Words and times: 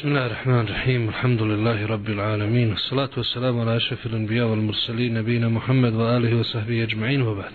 بسم 0.00 0.08
الله 0.08 0.26
الرحمن 0.26 0.60
الرحيم 0.60 1.08
الحمد 1.08 1.42
لله 1.42 1.86
رب 1.86 2.08
العالمين 2.08 2.70
والصلاة 2.70 3.10
والسلام 3.16 3.60
على 3.60 3.76
أشرف 3.76 4.06
الأنبياء 4.06 4.46
والمرسلين 4.46 5.14
نبينا 5.14 5.48
محمد 5.48 5.92
وآله 5.94 6.36
وصحبه 6.36 6.82
أجمعين 6.82 7.22
وبعد 7.22 7.52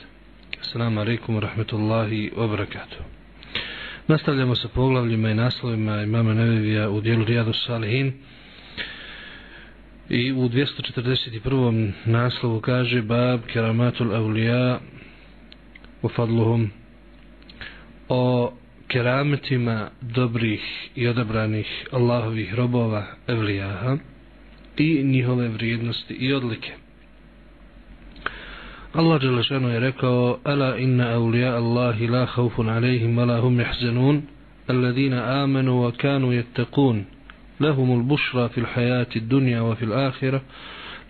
السلام 0.62 1.00
عليكم 1.00 1.36
ورحمة 1.36 1.72
الله 1.74 2.32
وبركاته 2.38 2.98
Nastavljamo 4.08 4.56
sa 4.56 4.68
poglavljima 4.68 5.30
i 5.30 5.34
naslovima 5.34 6.02
imama 6.04 6.34
Nevevija 6.34 6.90
u 6.90 7.02
dijelu 7.02 7.26
Rijadu 7.26 7.54
Salihin 7.54 8.14
i 10.10 10.32
u 10.32 10.50
241. 10.50 11.92
naslovu 12.06 12.62
kaže 12.62 13.02
Bab 13.02 13.40
Keramatul 13.54 14.16
Avlija 14.16 14.80
u 16.02 16.10
Fadluhum 16.10 16.72
o 18.10 18.54
kerametima 18.89 19.89
dobrih 20.01 20.63
i 20.95 21.09
odabranih 21.09 21.67
Allahovih 21.93 22.55
robova 22.55 23.07
evlijaha 23.27 23.97
i 24.77 25.03
njihove 25.05 25.49
vrijednosti 25.49 26.15
i 26.15 26.33
odlike. 26.33 26.73
Allah 28.93 29.21
Đelešanu 29.21 29.69
je 29.69 29.81
rekao 29.81 30.39
Ala 30.45 30.79
inna 30.79 31.05
awliya 31.05 31.57
Allahi 31.57 32.07
la 32.07 32.27
haufun 32.27 32.69
alaihim 32.69 33.19
wa 33.19 33.25
la 33.25 33.41
hum 33.41 33.59
jahzanun 33.59 34.23
alladhina 34.67 35.43
amanu 35.43 35.83
wa 35.83 35.93
kanu 35.93 36.33
yattaqun 36.33 37.05
lahum 37.61 37.91
al-bushra 37.91 38.49
fil 38.49 38.65
hayati 38.65 39.21
dunya 39.21 39.63
wa 39.63 39.75
fil 39.77 39.93
akhirah 39.93 40.41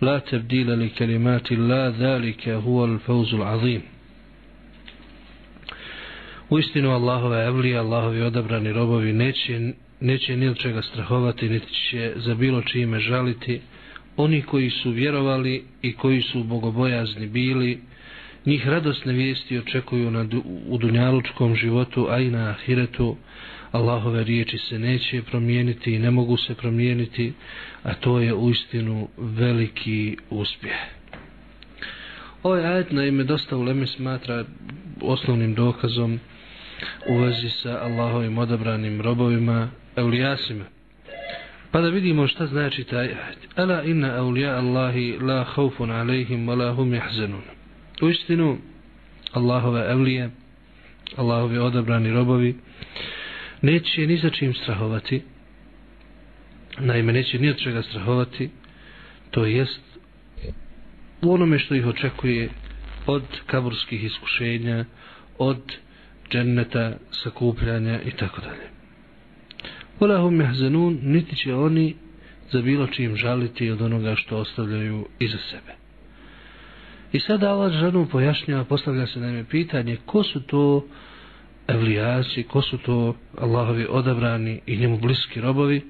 la 0.01 0.19
tabdila 0.19 0.75
li 0.75 0.89
kalimati 0.89 1.55
la 1.55 1.89
dhalika 1.89 2.55
huwa 2.55 2.87
al-fawzu 2.87 3.41
al-azim 3.41 3.81
U 6.49 6.59
istinu 6.59 6.91
Allahove 6.91 7.45
evlije, 7.45 7.77
Allahovi 7.77 8.21
odabrani 8.21 8.73
robovi 8.73 9.13
neće, 9.13 9.71
neće 9.99 10.37
ni 10.37 10.47
od 10.47 10.57
čega 10.57 10.81
strahovati, 10.81 11.49
niti 11.49 11.73
će 11.73 12.13
za 12.15 12.35
bilo 12.35 12.61
čime 12.61 12.99
žaliti. 12.99 13.61
Oni 14.17 14.41
koji 14.41 14.69
su 14.69 14.91
vjerovali 14.91 15.63
i 15.81 15.93
koji 15.93 16.21
su 16.21 16.43
bogobojazni 16.43 17.27
bili, 17.27 17.79
njih 18.45 18.67
radosne 18.67 19.13
vijesti 19.13 19.57
očekuju 19.57 20.11
na, 20.11 20.25
u 20.67 20.77
dunjalučkom 20.77 21.55
životu, 21.55 22.07
a 22.09 22.19
i 22.19 22.31
na 22.31 22.49
ahiretu. 22.49 23.17
Allahove 23.71 24.23
riječi 24.23 24.57
se 24.57 24.79
neće 24.79 25.21
promijeniti 25.21 25.93
i 25.93 25.99
ne 25.99 26.11
mogu 26.11 26.37
se 26.37 26.55
promijeniti, 26.55 27.33
a 27.83 27.93
to 27.93 28.19
je 28.19 28.33
u 28.33 28.49
istinu 28.49 29.07
veliki 29.17 30.17
uspjeh. 30.29 30.77
Ovaj 32.43 32.65
ajet 32.65 32.91
na 32.91 33.05
ime 33.05 33.23
dosta 33.23 33.57
u 33.57 33.61
Leme 33.61 33.87
smatra 33.87 34.45
osnovnim 35.01 35.53
dokazom 35.53 36.19
u 37.09 37.17
vezi 37.17 37.49
sa 37.49 37.79
Allahovim 37.81 38.37
odabranim 38.37 39.01
robovima, 39.01 39.69
eulijasima. 39.95 40.65
Pa 41.71 41.81
da 41.81 41.89
vidimo 41.89 42.27
šta 42.27 42.47
znači 42.47 42.83
taj 42.83 43.05
ajet. 43.05 43.37
Ala 43.55 43.83
inna 43.83 44.15
eulija 44.17 44.55
Allahi 44.55 45.17
la 45.21 45.43
haufun 45.43 45.91
alejhim 45.91 46.47
wa 46.47 46.57
la 46.57 46.73
hum 46.73 46.93
jahzenun. 46.93 47.41
U 48.01 48.09
istinu, 48.09 48.57
Allahove 49.31 49.91
evlije, 49.91 50.29
Allahovi 51.15 51.57
odabrani 51.57 52.11
robovi, 52.11 52.55
neće 53.61 54.07
ni 54.07 54.17
za 54.17 54.29
čim 54.29 54.53
strahovati, 54.53 55.21
naime 56.79 57.13
neće 57.13 57.39
ni 57.39 57.49
od 57.49 57.57
čega 57.57 57.81
strahovati, 57.81 58.49
to 59.31 59.45
jest 59.45 59.81
u 61.21 61.33
onome 61.33 61.59
što 61.59 61.75
ih 61.75 61.85
očekuje 61.85 62.49
od 63.05 63.23
kaburskih 63.45 64.03
iskušenja, 64.03 64.85
od 65.37 65.61
dženneta, 66.31 66.93
sakupljanja 67.11 68.01
i 68.01 68.11
tako 68.11 68.41
dalje. 68.41 68.67
Volahum 69.99 70.41
jahzenun, 70.41 70.99
niti 71.03 71.35
će 71.35 71.53
oni 71.55 71.95
za 72.51 72.61
bilo 72.61 72.87
čim 72.87 73.15
žaliti 73.15 73.71
od 73.71 73.81
onoga 73.81 74.15
što 74.15 74.37
ostavljaju 74.37 75.05
iza 75.19 75.37
sebe. 75.37 75.75
I 77.11 77.19
sada 77.19 77.49
Allah 77.49 77.71
žanu 77.73 78.07
pojašnjava, 78.11 78.63
postavlja 78.63 79.07
se 79.07 79.19
nam 79.19 79.45
pitanje 79.45 79.97
ko 80.05 80.23
su 80.23 80.41
to 80.41 80.85
evlijaci, 81.67 82.43
ko 82.43 82.61
su 82.61 82.77
to 82.77 83.15
Allahovi 83.37 83.87
odabrani 83.89 84.61
i 84.65 84.77
njemu 84.77 84.97
bliski 84.97 85.41
robovi, 85.41 85.81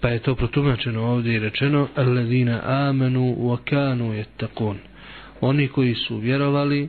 pa 0.00 0.08
je 0.08 0.18
to 0.18 0.34
protumačeno 0.34 1.02
ovdje 1.02 1.34
i 1.34 1.38
rečeno 1.38 1.88
Alladina 1.94 2.60
amanu 2.64 3.36
wa 3.38 3.58
kanu 3.64 4.12
yattaqun 4.12 4.76
oni 5.40 5.68
koji 5.68 5.94
su 5.94 6.18
vjerovali 6.18 6.88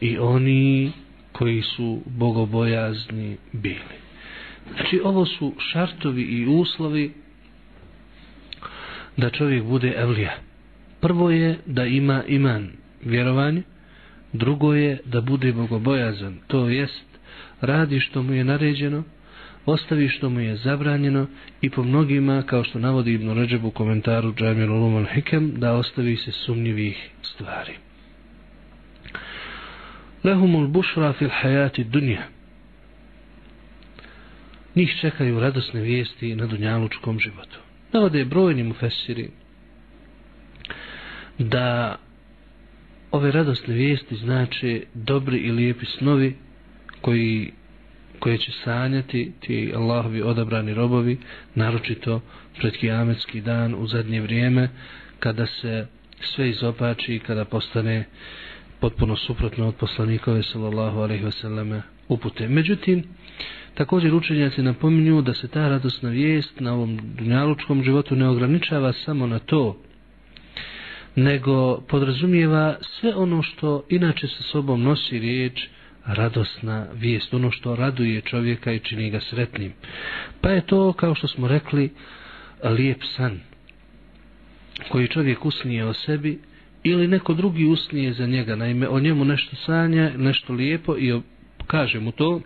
i 0.00 0.18
oni 0.18 0.92
koji 1.40 1.62
su 1.62 2.00
bogobojazni 2.06 3.36
bili. 3.52 3.96
Znači 4.74 5.00
ovo 5.04 5.26
su 5.26 5.52
šartovi 5.58 6.22
i 6.22 6.46
uslovi 6.46 7.12
da 9.16 9.30
čovjek 9.30 9.64
bude 9.64 9.94
evlija. 9.96 10.34
Prvo 11.00 11.30
je 11.30 11.58
da 11.66 11.84
ima 11.84 12.22
iman 12.28 12.68
vjerovanje, 13.04 13.62
drugo 14.32 14.74
je 14.74 14.98
da 15.04 15.20
bude 15.20 15.52
bogobojazan, 15.52 16.38
to 16.46 16.68
jest 16.68 17.06
radi 17.60 18.00
što 18.00 18.22
mu 18.22 18.32
je 18.32 18.44
naređeno, 18.44 19.02
ostavi 19.66 20.08
što 20.08 20.30
mu 20.30 20.40
je 20.40 20.56
zabranjeno 20.56 21.26
i 21.60 21.70
po 21.70 21.82
mnogima, 21.82 22.42
kao 22.42 22.64
što 22.64 22.78
navodi 22.78 23.12
Ibn 23.12 23.30
Ređeb 23.30 23.64
u 23.64 23.70
komentaru 23.70 24.34
Džamil 24.34 24.72
Uluman 24.72 25.06
Hikem, 25.14 25.52
da 25.56 25.72
ostavi 25.72 26.16
se 26.16 26.32
sumnjivih 26.32 27.10
stvari 27.22 27.89
lehumul 30.24 30.66
bušra 30.66 31.12
fil 31.12 31.30
hajati 31.32 31.84
dunja. 31.84 32.22
Njih 34.74 34.96
čekaju 35.00 35.40
radosne 35.40 35.80
vijesti 35.80 36.34
na 36.36 36.46
dunjalučkom 36.46 37.18
životu. 37.18 37.58
Navode 37.92 38.24
brojni 38.24 38.62
mu 38.62 38.74
fesiri 38.74 39.28
da 41.38 41.96
ove 43.10 43.30
radosne 43.30 43.74
vijesti 43.74 44.16
znači 44.16 44.86
dobri 44.94 45.38
i 45.38 45.52
lijepi 45.52 45.86
snovi 45.86 46.36
koji 47.00 47.52
koje 48.18 48.38
će 48.38 48.52
sanjati 48.64 49.32
ti 49.40 49.72
Allahovi 49.76 50.22
odabrani 50.22 50.74
robovi, 50.74 51.18
naročito 51.54 52.20
pred 52.58 52.76
kijametski 52.76 53.40
dan 53.40 53.74
u 53.74 53.86
zadnje 53.86 54.20
vrijeme, 54.20 54.68
kada 55.18 55.46
se 55.46 55.86
sve 56.20 56.50
izopači, 56.50 57.20
kada 57.26 57.44
postane 57.44 57.98
uh, 57.98 58.04
potpuno 58.80 59.16
suprotno 59.16 59.68
od 59.68 59.74
poslanikove 59.74 60.42
sallallahu 60.42 61.00
alejhi 61.00 61.24
ve 61.24 61.32
selleme 61.32 61.82
upute. 62.08 62.48
Međutim, 62.48 63.04
također 63.74 64.14
učenjaci 64.14 64.62
napominju 64.62 65.22
da 65.22 65.34
se 65.34 65.48
ta 65.48 65.68
radosna 65.68 66.10
vijest 66.10 66.60
na 66.60 66.72
ovom 66.74 66.98
dunjalučkom 67.18 67.82
životu 67.82 68.16
ne 68.16 68.28
ograničava 68.28 68.92
samo 68.92 69.26
na 69.26 69.38
to, 69.38 69.76
nego 71.16 71.80
podrazumijeva 71.80 72.76
sve 72.80 73.14
ono 73.14 73.42
što 73.42 73.84
inače 73.88 74.28
sa 74.28 74.42
sobom 74.42 74.82
nosi 74.82 75.18
riječ 75.18 75.68
radosna 76.06 76.86
vijest, 76.94 77.34
ono 77.34 77.50
što 77.50 77.76
raduje 77.76 78.20
čovjeka 78.20 78.72
i 78.72 78.78
čini 78.78 79.10
ga 79.10 79.20
sretnim. 79.20 79.72
Pa 80.40 80.50
je 80.50 80.66
to, 80.66 80.92
kao 80.92 81.14
što 81.14 81.28
smo 81.28 81.48
rekli, 81.48 81.90
lijep 82.64 83.02
san 83.16 83.40
koji 84.88 85.08
čovjek 85.08 85.44
usnije 85.44 85.84
o 85.84 85.92
sebi, 85.92 86.38
ili 86.82 87.08
neko 87.08 87.34
drugi 87.34 87.64
usnije 87.64 88.12
za 88.12 88.26
njega, 88.26 88.56
naime 88.56 88.88
o 88.88 89.00
njemu 89.00 89.24
nešto 89.24 89.56
sanja, 89.56 90.12
nešto 90.16 90.52
lijepo 90.52 90.98
i 90.98 91.20
kaže 91.66 92.00
mu 92.00 92.12
to, 92.12 92.40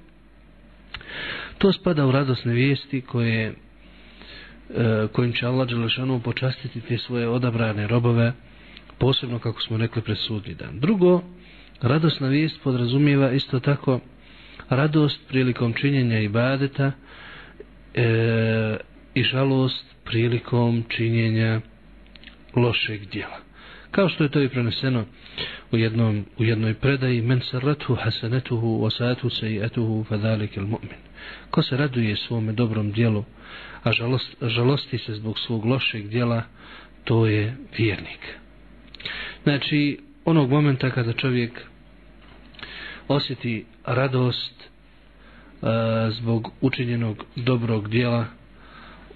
to 1.58 1.72
spada 1.72 2.06
u 2.06 2.12
radosne 2.12 2.52
vijesti 2.52 3.00
koje 3.00 3.46
e, 3.46 3.54
kojim 5.12 5.32
će 5.32 5.46
Allah 5.46 5.68
Đelešanu 5.68 6.20
počastiti 6.20 6.80
te 6.80 6.98
svoje 6.98 7.28
odabrane 7.28 7.86
robove, 7.86 8.32
posebno 8.98 9.38
kako 9.38 9.62
smo 9.62 9.76
rekli 9.76 10.02
pred 10.02 10.18
sudnji 10.18 10.54
dan. 10.54 10.80
Drugo, 10.80 11.22
radosna 11.80 12.28
vijest 12.28 12.60
podrazumijeva 12.62 13.32
isto 13.32 13.60
tako 13.60 14.00
radost 14.68 15.20
prilikom 15.28 15.72
činjenja 15.72 16.20
ibadeta 16.20 16.92
e, 17.94 18.76
i 19.14 19.22
žalost 19.22 19.84
prilikom 20.04 20.84
činjenja 20.88 21.60
lošeg 22.56 23.00
djela 23.12 23.53
kao 23.94 24.08
što 24.08 24.24
je 24.24 24.30
to 24.30 24.42
i 24.42 24.48
preneseno 24.48 25.04
u 25.72 25.76
jednom 25.76 26.24
u 26.38 26.44
jednoj 26.44 26.74
predaji 26.74 27.22
men 27.22 27.40
saratu 27.40 27.94
hasanatuhu 27.94 28.66
wa 28.66 28.90
sa'atu 28.90 29.30
sayi'atuhu 29.30 30.04
fa 30.08 30.18
zalika 30.18 30.60
al-mu'min. 30.60 30.98
Ko 31.50 31.62
se 31.62 31.76
raduje 31.76 32.16
svom 32.16 32.54
dobrom 32.54 32.92
djelu 32.92 33.24
a 33.82 33.92
žalost, 33.92 34.36
žalosti 34.42 34.98
se 34.98 35.14
zbog 35.14 35.38
svog 35.38 35.64
lošeg 35.64 36.08
djela 36.08 36.42
to 37.04 37.26
je 37.26 37.56
vjernik. 37.78 38.38
Znači 39.42 39.98
onog 40.24 40.50
momenta 40.50 40.90
kada 40.90 41.12
čovjek 41.12 41.60
osjeti 43.08 43.64
radost 43.84 44.62
e, 44.62 44.66
zbog 46.10 46.52
učinjenog 46.60 47.24
dobrog 47.36 47.88
djela 47.88 48.26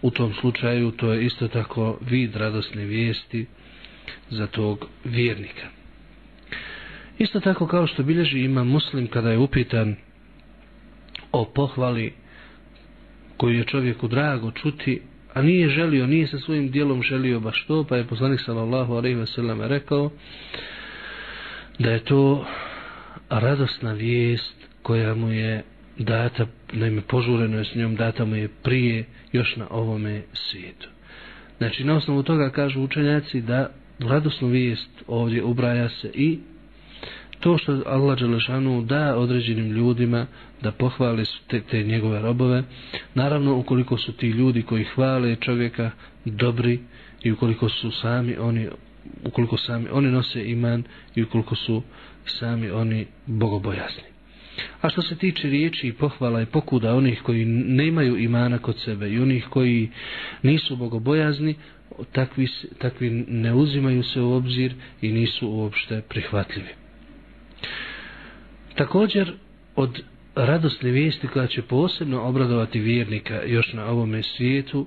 u 0.02 0.10
tom 0.10 0.34
slučaju 0.34 0.90
to 0.90 1.12
je 1.12 1.24
isto 1.24 1.48
tako 1.48 1.98
vid 2.00 2.36
radosne 2.36 2.84
vijesti 2.84 3.46
za 4.30 4.46
tog 4.46 4.86
vjernika. 5.04 5.66
Isto 7.18 7.40
tako 7.40 7.66
kao 7.66 7.86
što 7.86 8.02
bilježi 8.02 8.38
ima 8.38 8.64
muslim 8.64 9.06
kada 9.06 9.30
je 9.30 9.38
upitan 9.38 9.96
o 11.32 11.44
pohvali 11.44 12.12
koju 13.36 13.58
je 13.58 13.64
čovjeku 13.64 14.08
drago 14.08 14.50
čuti, 14.50 15.02
a 15.34 15.42
nije 15.42 15.68
želio, 15.68 16.06
nije 16.06 16.26
sa 16.26 16.38
svojim 16.38 16.70
dijelom 16.70 17.02
želio 17.02 17.40
baš 17.40 17.64
to, 17.66 17.84
pa 17.84 17.96
je 17.96 18.06
poslanik 18.06 18.40
sallallahu 18.40 18.94
alaihi 18.94 19.16
ve 19.16 19.26
sellem 19.26 19.62
rekao 19.62 20.10
da 21.78 21.90
je 21.90 22.04
to 22.04 22.46
radosna 23.30 23.92
vijest 23.92 24.54
koja 24.82 25.14
mu 25.14 25.32
je 25.32 25.62
data, 25.98 26.46
naime 26.72 27.02
požureno 27.02 27.58
je 27.58 27.64
s 27.64 27.74
njom, 27.74 27.96
data 27.96 28.24
mu 28.24 28.36
je 28.36 28.48
prije 28.62 29.04
još 29.32 29.56
na 29.56 29.66
ovome 29.70 30.22
svijetu. 30.32 30.88
Znači, 31.58 31.84
na 31.84 31.96
osnovu 31.96 32.22
toga 32.22 32.50
kažu 32.50 32.82
učenjaci 32.82 33.40
da 33.40 33.70
radosnu 33.98 34.48
vijest 34.48 34.90
ovdje 35.06 35.44
ubraja 35.44 35.88
se 35.88 36.10
i 36.14 36.38
to 37.40 37.58
što 37.58 37.82
Allah 37.86 38.18
Đelešanu 38.18 38.82
da 38.82 39.16
određenim 39.16 39.70
ljudima 39.70 40.26
da 40.62 40.72
pohvali 40.72 41.24
su 41.24 41.38
te, 41.46 41.60
te 41.60 41.82
njegove 41.82 42.22
robove, 42.22 42.62
naravno 43.14 43.56
ukoliko 43.56 43.96
su 43.96 44.12
ti 44.12 44.28
ljudi 44.28 44.62
koji 44.62 44.84
hvale 44.84 45.36
čovjeka 45.36 45.90
dobri 46.24 46.80
i 47.22 47.32
ukoliko 47.32 47.68
su 47.68 47.90
sami 47.90 48.36
oni 48.36 48.68
ukoliko 49.24 49.56
sami 49.56 49.86
oni 49.92 50.10
nose 50.10 50.50
iman 50.50 50.82
i 51.14 51.22
ukoliko 51.22 51.54
su 51.54 51.82
sami 52.24 52.70
oni 52.70 53.06
bogobojasni. 53.26 54.17
A 54.80 54.88
što 54.88 55.02
se 55.02 55.16
tiče 55.16 55.48
riječi 55.48 55.88
i 55.88 55.92
pohvala 55.92 56.42
i 56.42 56.46
pokuda 56.46 56.94
onih 56.94 57.22
koji 57.22 57.44
nemaju 57.44 58.16
imana 58.16 58.58
kod 58.58 58.78
sebe 58.84 59.08
i 59.10 59.18
onih 59.18 59.46
koji 59.50 59.90
nisu 60.42 60.76
bogobojazni, 60.76 61.54
takvi, 62.12 62.48
takvi 62.78 63.10
ne 63.28 63.54
uzimaju 63.54 64.02
se 64.02 64.20
u 64.20 64.32
obzir 64.32 64.74
i 65.00 65.12
nisu 65.12 65.48
uopšte 65.48 66.02
prihvatljivi. 66.08 66.68
Također, 68.74 69.32
od 69.76 70.02
radosne 70.34 70.90
vijesti 70.90 71.28
koja 71.28 71.46
će 71.46 71.62
posebno 71.62 72.22
obradovati 72.22 72.80
vjernika 72.80 73.42
još 73.46 73.72
na 73.72 73.86
ovome 73.86 74.22
svijetu, 74.22 74.86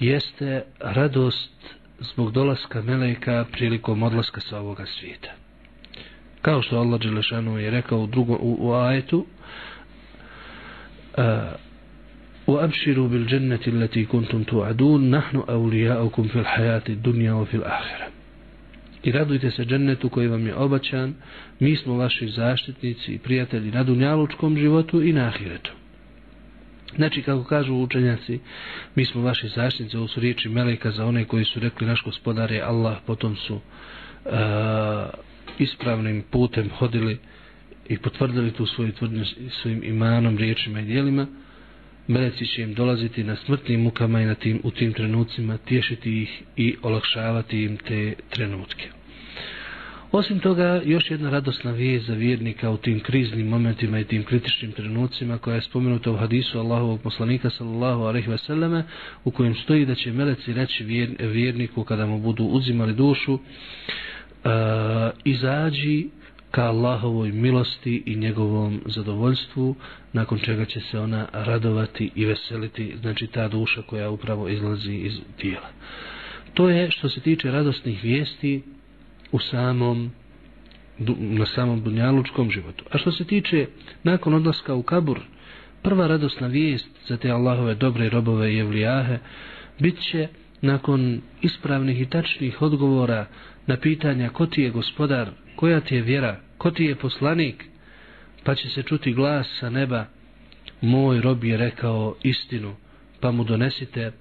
jeste 0.00 0.64
radost 0.80 1.76
zbog 1.98 2.32
dolaska 2.32 2.82
Meleka 2.82 3.44
prilikom 3.52 4.02
odlaska 4.02 4.40
sa 4.40 4.58
ovoga 4.58 4.86
svijeta 4.86 5.47
kao 6.42 6.62
što 6.62 6.76
Allah 6.76 7.00
Đelešanu 7.00 7.58
je 7.58 7.70
rekao 7.70 7.98
u 7.98 8.06
drugom 8.06 8.38
u, 8.40 8.56
u 8.60 8.72
ajetu 8.72 9.26
e, 11.16 11.22
u 12.46 12.56
abširu 12.56 13.08
bil 13.08 13.26
dženneti 13.26 13.70
leti 13.70 14.06
kuntum 14.06 14.44
tu 14.44 14.62
adun 14.62 15.08
nahnu 15.08 15.44
aulijaukum 15.48 16.28
fil 16.28 16.44
hajati 16.44 16.94
dunja 16.96 17.36
o 17.36 17.44
fil 17.44 17.62
ahira 17.64 18.18
i 19.02 19.12
radujte 19.12 19.50
se 19.50 19.64
džennetu 19.64 20.08
koji 20.08 20.28
vam 20.28 20.46
je 20.46 20.54
obaćan, 20.54 21.14
mi 21.60 21.76
smo 21.76 21.96
vaši 21.96 22.28
zaštitnici 22.28 23.12
i 23.12 23.18
prijatelji 23.18 23.70
na 23.70 23.84
dunjalučkom 23.84 24.56
životu 24.56 25.02
i 25.02 25.12
na 25.12 25.26
ahiretu. 25.26 25.72
Znači, 26.96 27.22
kako 27.22 27.44
kažu 27.44 27.74
učenjaci, 27.74 28.38
mi 28.94 29.04
smo 29.04 29.22
vaši 29.22 29.48
zaštitnici, 29.48 29.96
ovo 29.96 30.08
su 30.08 30.20
riječi 30.20 30.48
Meleka 30.48 30.90
za 30.90 31.06
one 31.06 31.24
koji 31.24 31.44
su 31.44 31.60
rekli 31.60 31.86
naš 31.86 32.02
gospodar 32.04 32.52
je 32.52 32.62
Allah, 32.62 32.96
potom 33.06 33.36
su 33.36 33.54
uh, 33.54 33.60
ispravnim 35.58 36.22
putem 36.30 36.70
hodili 36.70 37.18
i 37.88 37.98
potvrdili 37.98 38.52
tu 38.52 38.66
svoju 38.66 38.92
tvrdnju 38.92 39.24
svojim 39.50 39.84
imanom, 39.84 40.38
riječima 40.38 40.80
i 40.80 40.84
dijelima, 40.84 41.26
meleci 42.06 42.46
će 42.46 42.62
im 42.62 42.74
dolaziti 42.74 43.24
na 43.24 43.36
smrtnim 43.36 43.80
mukama 43.80 44.20
i 44.22 44.26
na 44.26 44.34
tim, 44.34 44.60
u 44.64 44.70
tim 44.70 44.92
trenucima, 44.92 45.56
tješiti 45.56 46.22
ih 46.22 46.42
i 46.56 46.76
olakšavati 46.82 47.62
im 47.62 47.76
te 47.76 48.14
trenutke. 48.30 48.88
Osim 50.12 50.40
toga, 50.40 50.82
još 50.84 51.10
jedna 51.10 51.30
radosna 51.30 51.70
vijest 51.70 52.06
za 52.06 52.14
vjernika 52.14 52.70
u 52.70 52.76
tim 52.76 53.00
kriznim 53.00 53.48
momentima 53.48 54.00
i 54.00 54.04
tim 54.04 54.24
kritičnim 54.24 54.72
trenucima 54.72 55.38
koja 55.38 55.54
je 55.54 55.62
spomenuta 55.62 56.10
u 56.10 56.16
hadisu 56.16 56.58
Allahovog 56.58 57.02
poslanika 57.02 57.50
sallallahu 57.50 58.02
alaihi 58.02 58.30
veseleme 58.30 58.84
u 59.24 59.30
kojem 59.30 59.54
stoji 59.54 59.86
da 59.86 59.94
će 59.94 60.12
meleci 60.12 60.52
reći 60.52 60.84
vjerniku 61.18 61.84
kada 61.84 62.06
mu 62.06 62.18
budu 62.18 62.44
uzimali 62.44 62.94
dušu 62.94 63.34
uh, 63.34 63.40
E, 64.48 65.10
izađi 65.24 66.08
ka 66.50 66.62
Allahovoj 66.62 67.32
milosti 67.32 68.02
i 68.06 68.16
njegovom 68.16 68.80
zadovoljstvu, 68.86 69.74
nakon 70.12 70.38
čega 70.38 70.64
će 70.64 70.80
se 70.80 70.98
ona 70.98 71.28
radovati 71.32 72.10
i 72.14 72.24
veseliti, 72.24 72.94
znači 73.00 73.26
ta 73.26 73.48
duša 73.48 73.82
koja 73.82 74.10
upravo 74.10 74.48
izlazi 74.48 74.94
iz 74.94 75.12
tijela. 75.36 75.68
To 76.54 76.68
je 76.68 76.90
što 76.90 77.08
se 77.08 77.20
tiče 77.20 77.50
radosnih 77.50 78.04
vijesti 78.04 78.62
u 79.32 79.38
samom 79.38 80.10
na 81.18 81.46
samom 81.46 81.82
dunjalučkom 81.82 82.50
životu. 82.50 82.84
A 82.90 82.98
što 82.98 83.12
se 83.12 83.24
tiče 83.24 83.66
nakon 84.02 84.34
odlaska 84.34 84.74
u 84.74 84.82
Kabur, 84.82 85.20
prva 85.82 86.06
radosna 86.06 86.46
vijest 86.46 86.88
za 87.08 87.16
te 87.16 87.30
Allahove 87.30 87.74
dobre 87.74 88.08
robove 88.08 88.54
i 88.54 88.58
evlijahe 88.58 89.18
bit 89.78 90.00
će 90.10 90.28
nakon 90.60 91.20
ispravnih 91.42 92.00
i 92.00 92.06
tačnih 92.06 92.62
odgovora 92.62 93.26
na 93.68 93.76
pitanja 93.76 94.28
ko 94.30 94.46
ti 94.46 94.62
je 94.62 94.70
gospodar, 94.70 95.28
koja 95.56 95.80
ti 95.80 95.94
je 95.94 96.02
vjera, 96.02 96.30
ko 96.58 96.70
ti 96.70 96.84
je 96.84 96.94
poslanik, 96.96 97.64
pa 98.44 98.54
će 98.54 98.68
se 98.70 98.82
čuti 98.82 99.12
glas 99.12 99.46
sa 99.60 99.70
neba, 99.70 100.04
moj 100.82 101.20
rob 101.20 101.44
je 101.44 101.56
rekao 101.56 102.16
istinu, 102.24 102.74
pa 103.20 103.30
mu 103.30 103.44
donesite 103.44 104.12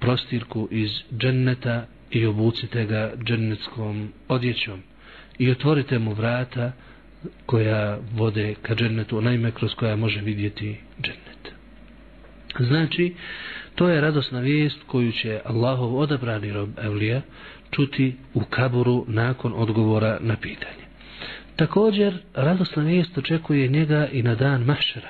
prostirku 0.00 0.68
iz 0.70 0.90
dženneta 1.12 1.76
i 2.10 2.26
obucite 2.26 2.84
ga 2.86 3.12
džennetskom 3.18 3.98
odjećom 4.28 4.82
i 5.38 5.50
otvorite 5.50 5.98
mu 5.98 6.12
vrata 6.12 6.72
koja 7.46 7.82
vode 8.12 8.54
ka 8.62 8.74
džennetu, 8.74 9.20
naime 9.20 9.50
kroz 9.50 9.74
koja 9.74 9.96
može 9.96 10.20
vidjeti 10.20 10.76
džennet. 11.02 11.52
Znači, 12.60 13.14
to 13.78 13.88
je 13.88 14.00
radosna 14.00 14.40
vijest 14.40 14.78
koju 14.86 15.12
će 15.12 15.40
Allahov 15.44 15.98
odabrani 15.98 16.52
rob 16.52 16.68
Evlija 16.82 17.20
čuti 17.70 18.16
u 18.34 18.40
kaburu 18.50 19.04
nakon 19.08 19.52
odgovora 19.56 20.18
na 20.20 20.36
pitanje. 20.36 20.84
Također, 21.56 22.18
radosna 22.34 22.82
vijest 22.82 23.18
očekuje 23.18 23.68
njega 23.68 24.08
i 24.12 24.22
na 24.22 24.34
dan 24.34 24.62
mahšera, 24.62 25.08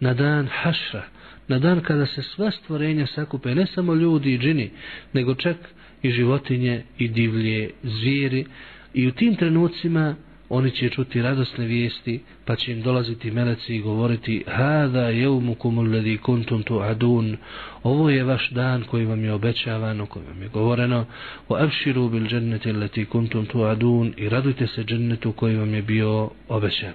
na 0.00 0.14
dan 0.14 0.48
hašra, 0.52 1.02
na 1.48 1.58
dan 1.58 1.80
kada 1.80 2.06
se 2.06 2.22
sva 2.22 2.50
stvorenja 2.50 3.06
sakupe, 3.06 3.54
ne 3.54 3.66
samo 3.66 3.94
ljudi 3.94 4.34
i 4.34 4.38
džini, 4.38 4.70
nego 5.12 5.34
čak 5.34 5.56
i 6.02 6.10
životinje 6.10 6.82
i 6.98 7.08
divlje 7.08 7.70
zvijeri 7.82 8.46
i 8.94 9.06
u 9.06 9.12
tim 9.12 9.36
trenucima 9.36 10.14
oni 10.48 10.70
će 10.70 10.88
čuti 10.88 11.22
radosne 11.22 11.66
vijesti, 11.66 12.20
pa 12.44 12.56
će 12.56 12.72
im 12.72 12.82
dolaziti 12.82 13.30
meleci 13.30 13.76
i 13.76 13.80
govoriti 13.80 14.44
Hada 14.46 15.08
jeumukum 15.08 15.78
uledi 15.78 16.18
kuntum 16.18 16.62
tu 16.62 16.80
adun 16.80 17.36
Ovo 17.82 18.10
je 18.10 18.24
vaš 18.24 18.50
dan 18.50 18.84
koji 18.84 19.06
vam 19.06 19.24
je 19.24 19.32
obećavano, 19.32 20.06
koji 20.06 20.26
vam 20.26 20.42
je 20.42 20.48
govoreno. 20.48 21.06
O 21.48 21.56
abširu 21.56 22.08
bil 22.08 22.26
džennete 22.26 22.72
leti 22.72 23.04
kuntum 23.04 23.46
tu 23.46 23.62
adun 23.62 24.14
I 24.16 24.28
radujte 24.28 24.66
se 24.66 24.84
džennetu 24.84 25.32
koji 25.32 25.56
vam 25.56 25.74
je 25.74 25.82
bio 25.82 26.30
obećan. 26.48 26.92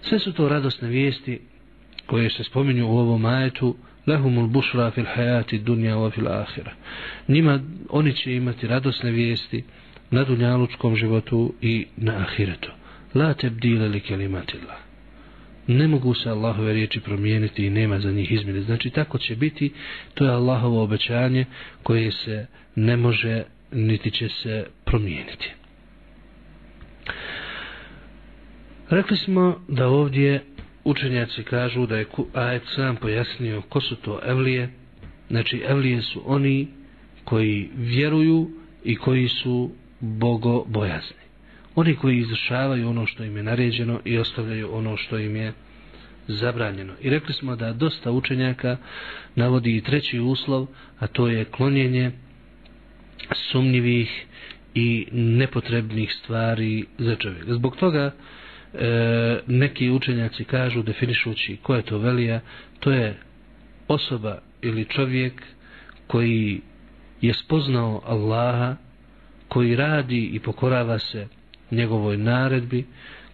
Sve 0.00 0.18
su 0.18 0.32
to 0.32 0.48
radosne 0.48 0.88
vijesti 0.88 1.40
koje 2.06 2.30
se 2.30 2.44
spominju 2.44 2.88
u 2.88 2.98
ovom 2.98 3.24
ajetu 3.24 3.76
Lahumul 4.06 4.46
bušra 4.46 4.90
fil 4.90 5.04
hajati 5.14 5.58
dunja 5.58 5.94
wa 5.94 6.10
fil 6.10 6.28
ahira 6.28 6.72
Njima, 7.28 7.60
oni 7.90 8.12
će 8.12 8.34
imati 8.34 8.66
radosne 8.66 9.10
vijesti 9.10 9.64
na 10.10 10.24
dunjalučkom 10.24 10.96
životu 10.96 11.54
i 11.60 11.86
na 11.96 12.16
ahiretu. 12.16 12.70
La 13.14 13.34
tebdile 13.34 13.88
li 13.88 14.00
kelimatillah. 14.00 14.76
Ne 15.66 15.88
mogu 15.88 16.14
se 16.14 16.30
Allahove 16.30 16.72
riječi 16.72 17.00
promijeniti 17.00 17.66
i 17.66 17.70
nema 17.70 18.00
za 18.00 18.10
njih 18.10 18.32
izmjene. 18.32 18.60
Znači 18.60 18.90
tako 18.90 19.18
će 19.18 19.36
biti, 19.36 19.72
to 20.14 20.24
je 20.24 20.30
Allahovo 20.30 20.82
obećanje 20.82 21.44
koje 21.82 22.12
se 22.12 22.46
ne 22.74 22.96
može 22.96 23.44
niti 23.72 24.10
će 24.10 24.28
se 24.28 24.66
promijeniti. 24.84 25.50
Rekli 28.90 29.16
smo 29.16 29.60
da 29.68 29.88
ovdje 29.88 30.44
učenjaci 30.84 31.42
kažu 31.42 31.86
da 31.86 31.96
je 31.96 32.06
ajet 32.34 32.62
sam 32.74 32.96
pojasnio 32.96 33.62
ko 33.68 33.80
su 33.80 33.96
to 33.96 34.20
evlije. 34.26 34.70
Znači 35.30 35.62
evlije 35.68 36.02
su 36.02 36.22
oni 36.26 36.68
koji 37.24 37.70
vjeruju 37.76 38.50
i 38.84 38.96
koji 38.96 39.28
su 39.28 39.70
bogobojazni. 40.00 41.26
Oni 41.74 41.96
koji 41.96 42.18
izvršavaju 42.18 42.88
ono 42.88 43.06
što 43.06 43.24
im 43.24 43.36
je 43.36 43.42
naređeno 43.42 44.00
i 44.04 44.18
ostavljaju 44.18 44.74
ono 44.74 44.96
što 44.96 45.18
im 45.18 45.36
je 45.36 45.52
zabranjeno. 46.28 46.92
I 47.00 47.10
rekli 47.10 47.34
smo 47.34 47.56
da 47.56 47.72
dosta 47.72 48.10
učenjaka 48.10 48.76
navodi 49.34 49.76
i 49.76 49.80
treći 49.80 50.20
uslov, 50.20 50.66
a 50.98 51.06
to 51.06 51.28
je 51.28 51.44
klonjenje 51.44 52.12
sumnjivih 53.32 54.26
i 54.74 55.06
nepotrebnih 55.12 56.12
stvari 56.12 56.84
za 56.98 57.16
čovjeka. 57.16 57.54
Zbog 57.54 57.76
toga 57.76 58.10
e, 58.74 59.40
neki 59.46 59.90
učenjaci 59.90 60.44
kažu, 60.44 60.82
definišući 60.82 61.56
ko 61.62 61.74
je 61.74 61.82
to 61.82 61.98
velija, 61.98 62.40
to 62.80 62.90
je 62.90 63.18
osoba 63.88 64.38
ili 64.62 64.84
čovjek 64.84 65.42
koji 66.06 66.60
je 67.20 67.34
spoznao 67.34 68.02
Allaha 68.04 68.76
koji 69.56 69.76
radi 69.76 70.30
i 70.32 70.40
pokorava 70.40 70.98
se 70.98 71.28
njegovoj 71.70 72.16
naredbi, 72.16 72.84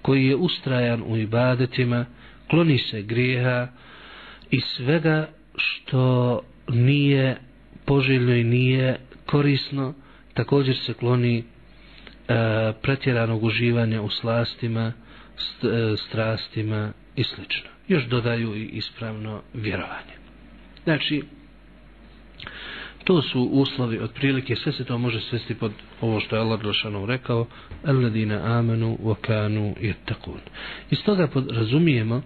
koji 0.02 0.26
je 0.26 0.36
ustrajan 0.36 1.02
u 1.06 1.16
ibadetima, 1.16 2.06
kloni 2.50 2.78
se 2.78 3.02
grijeha 3.02 3.68
i 4.50 4.60
svega 4.60 5.28
što 5.56 6.40
nije 6.68 7.36
poželjno 7.84 8.34
i 8.34 8.44
nije 8.44 8.98
korisno 9.26 9.94
također 10.34 10.76
se 10.76 10.94
kloni 10.94 11.38
e, 11.38 11.44
pretjeranog 12.82 13.44
uživanja 13.44 14.02
u 14.02 14.08
slastima 14.08 14.92
st, 15.36 15.64
e, 15.64 15.96
strastima 15.96 16.92
i 17.16 17.24
slično. 17.24 17.70
Još 17.88 18.04
dodaju 18.06 18.54
i 18.56 18.64
ispravno 18.64 19.42
vjerovanje. 19.54 20.14
Znači 20.84 21.22
to 23.04 23.22
su 23.22 23.42
uslovi 23.42 23.98
otprilike 23.98 24.56
sve 24.56 24.72
se 24.72 24.84
to 24.84 24.98
može 24.98 25.20
svesti 25.20 25.54
pod 25.54 25.72
ovo 26.00 26.20
što 26.20 26.36
je 26.36 26.42
Allah 26.42 26.62
Đelšanu 26.62 27.06
rekao 27.06 27.46
alladina 27.84 28.58
amanu 28.58 28.98
wa 29.02 29.14
kanu 29.20 29.74
yattaqun 29.80 30.38
iz 30.90 31.02
toga 31.04 31.28
razumijemo 31.50 32.22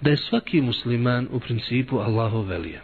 da 0.00 0.10
je 0.10 0.16
svaki 0.16 0.60
musliman 0.60 1.28
u 1.30 1.40
principu 1.40 1.98
Allahov 1.98 2.46
velija 2.46 2.80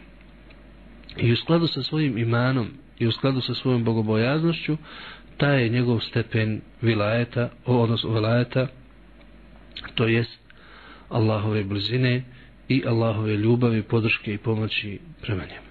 i 1.17 1.33
u 1.33 1.37
skladu 1.37 1.67
sa 1.67 1.83
svojim 1.83 2.19
imanom 2.19 2.69
i 2.99 3.07
u 3.07 3.13
skladu 3.13 3.41
sa 3.41 3.55
svojom 3.55 3.85
bogobojaznošću 3.85 4.77
taj 5.37 5.63
je 5.63 5.69
njegov 5.69 6.01
stepen 6.01 6.61
vilajeta 6.83 7.49
odnosno 7.65 8.11
vilajeta 8.11 8.67
to 9.95 10.05
jest 10.05 10.39
Allahove 11.09 11.65
blizine 11.65 12.25
i 12.69 12.83
Allahove 12.87 13.37
ljubavi, 13.37 13.83
podrške 13.83 14.35
i 14.35 14.39
pomoći 14.39 14.99
prema 15.23 15.45
njemu. 15.45 15.66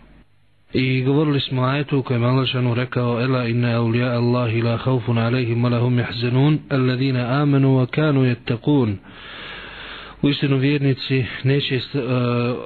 I 0.78 1.04
govorili 1.04 1.40
smo 1.40 1.64
ajetu 1.64 2.00
u 2.00 2.04
kojem 2.04 2.24
Allah 2.24 2.48
šanu 2.48 2.74
rekao 2.74 3.22
Ela 3.22 3.48
inna 3.48 3.72
eulija 3.72 4.08
Allahi 4.08 4.62
la 4.62 4.78
haufun 4.78 5.18
alaihim 5.18 5.64
wa 5.64 5.72
lahum 5.72 6.00
jahzenun 6.00 6.60
Alladina 6.70 7.42
amanu 7.42 7.78
wa 7.78 7.86
kanu 7.86 8.22
yattaqun 8.26 8.96
U 10.22 10.30
istinu 10.30 10.58
vjernici 10.58 11.26
neće 11.44 11.76
uh, 11.76 12.02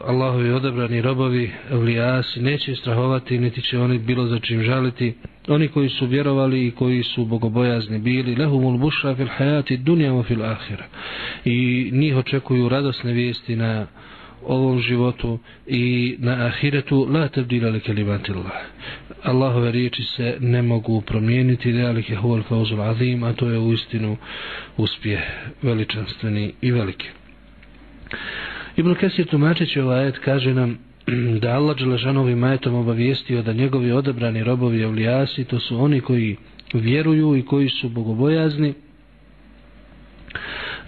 Allahovi 0.05 0.51
odabrani 0.51 1.01
robovi, 1.01 1.51
vlijasi, 1.71 2.41
neće 2.41 2.75
strahovati, 2.75 3.39
niti 3.39 3.61
će 3.61 3.79
oni 3.79 3.99
bilo 3.99 4.27
za 4.27 4.39
čim 4.39 4.63
žaliti. 4.63 5.13
Oni 5.47 5.67
koji 5.67 5.89
su 5.89 6.05
vjerovali 6.05 6.67
i 6.67 6.71
koji 6.71 7.03
su 7.03 7.25
bogobojazni 7.25 7.99
bili, 7.99 8.35
lehumul 8.35 8.77
bushra 8.77 9.15
fil 9.15 9.27
hajati 9.27 9.77
wa 9.77 10.23
fil 10.23 10.43
ahira. 10.43 10.85
I 11.45 11.89
njih 11.93 12.15
očekuju 12.15 12.69
radosne 12.69 13.13
vijesti 13.13 13.55
na 13.55 13.87
ovom 14.43 14.81
životu 14.81 15.39
i 15.67 16.15
na 16.19 16.45
ahiretu 16.45 17.05
la 17.05 17.27
tabdila 17.27 17.69
li 17.69 17.79
kelimatillah 17.79 18.45
Allah. 18.45 18.61
Allahove 19.23 19.71
riječi 19.71 20.03
se 20.03 20.37
ne 20.39 20.61
mogu 20.61 21.01
promijeniti, 21.01 21.71
realike 21.71 22.15
huval 22.15 22.43
fauzul 22.43 22.81
azim, 22.81 23.23
a 23.23 23.33
to 23.33 23.49
je 23.49 23.59
u 23.59 23.73
istinu 23.73 24.17
uspjeh 24.77 25.19
veličanstveni 25.61 26.53
i 26.61 26.71
veliki. 26.71 27.07
Ibn 28.77 28.95
Kesir 28.95 29.27
tumačeći 29.27 29.79
ovaj 29.79 29.99
ajet 29.99 30.19
kaže 30.19 30.53
nam 30.53 30.77
da 31.41 31.49
Allah 31.49 31.77
Đelešanovim 31.77 32.43
ajetom 32.43 32.75
obavijestio 32.75 33.41
da 33.41 33.53
njegovi 33.53 33.91
odabrani 33.91 34.43
robovi 34.43 34.81
evlijasi 34.81 35.43
to 35.43 35.59
su 35.59 35.83
oni 35.83 36.01
koji 36.01 36.37
vjeruju 36.73 37.35
i 37.35 37.45
koji 37.45 37.69
su 37.69 37.89
bogobojazni 37.89 38.73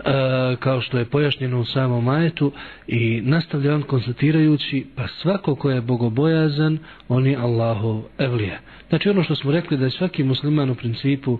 E, 0.06 0.56
kao 0.56 0.82
što 0.82 0.98
je 0.98 1.06
pojašnjeno 1.06 1.60
u 1.60 1.66
samom 1.66 2.04
majetu 2.04 2.52
i 2.88 3.22
nastavlja 3.22 3.76
on 3.76 3.82
konstatirajući 3.82 4.86
pa 4.96 5.08
svako 5.08 5.56
ko 5.56 5.70
je 5.70 5.82
bogobojazan 5.82 6.78
on 7.08 7.28
je 7.28 7.38
Allahov 7.38 8.02
evlija. 8.18 8.60
Znači 8.90 9.10
ono 9.10 9.24
što 9.24 9.36
smo 9.36 9.52
rekli 9.52 9.78
da 9.78 9.86
je 9.86 9.92
svaki 9.92 10.24
musliman 10.24 10.70
u 10.70 10.76
principu 10.76 11.32
uh, 11.32 11.40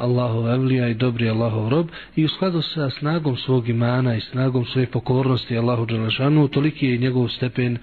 Allahov 0.00 0.48
evlija 0.48 0.88
i 0.88 0.94
dobri 0.94 1.28
Allahov 1.28 1.68
rob 1.68 1.88
i 2.16 2.24
u 2.24 2.28
skladu 2.28 2.62
sa 2.62 2.90
snagom 2.90 3.36
svog 3.36 3.68
imana 3.68 4.16
i 4.16 4.20
snagom 4.20 4.64
svoje 4.64 4.86
pokornosti 4.86 5.58
Allahu 5.58 5.86
Đelešanu 5.86 6.48
toliki 6.48 6.86
je 6.86 6.98
njegov 6.98 7.28
stepen 7.28 7.76
e, 7.76 7.78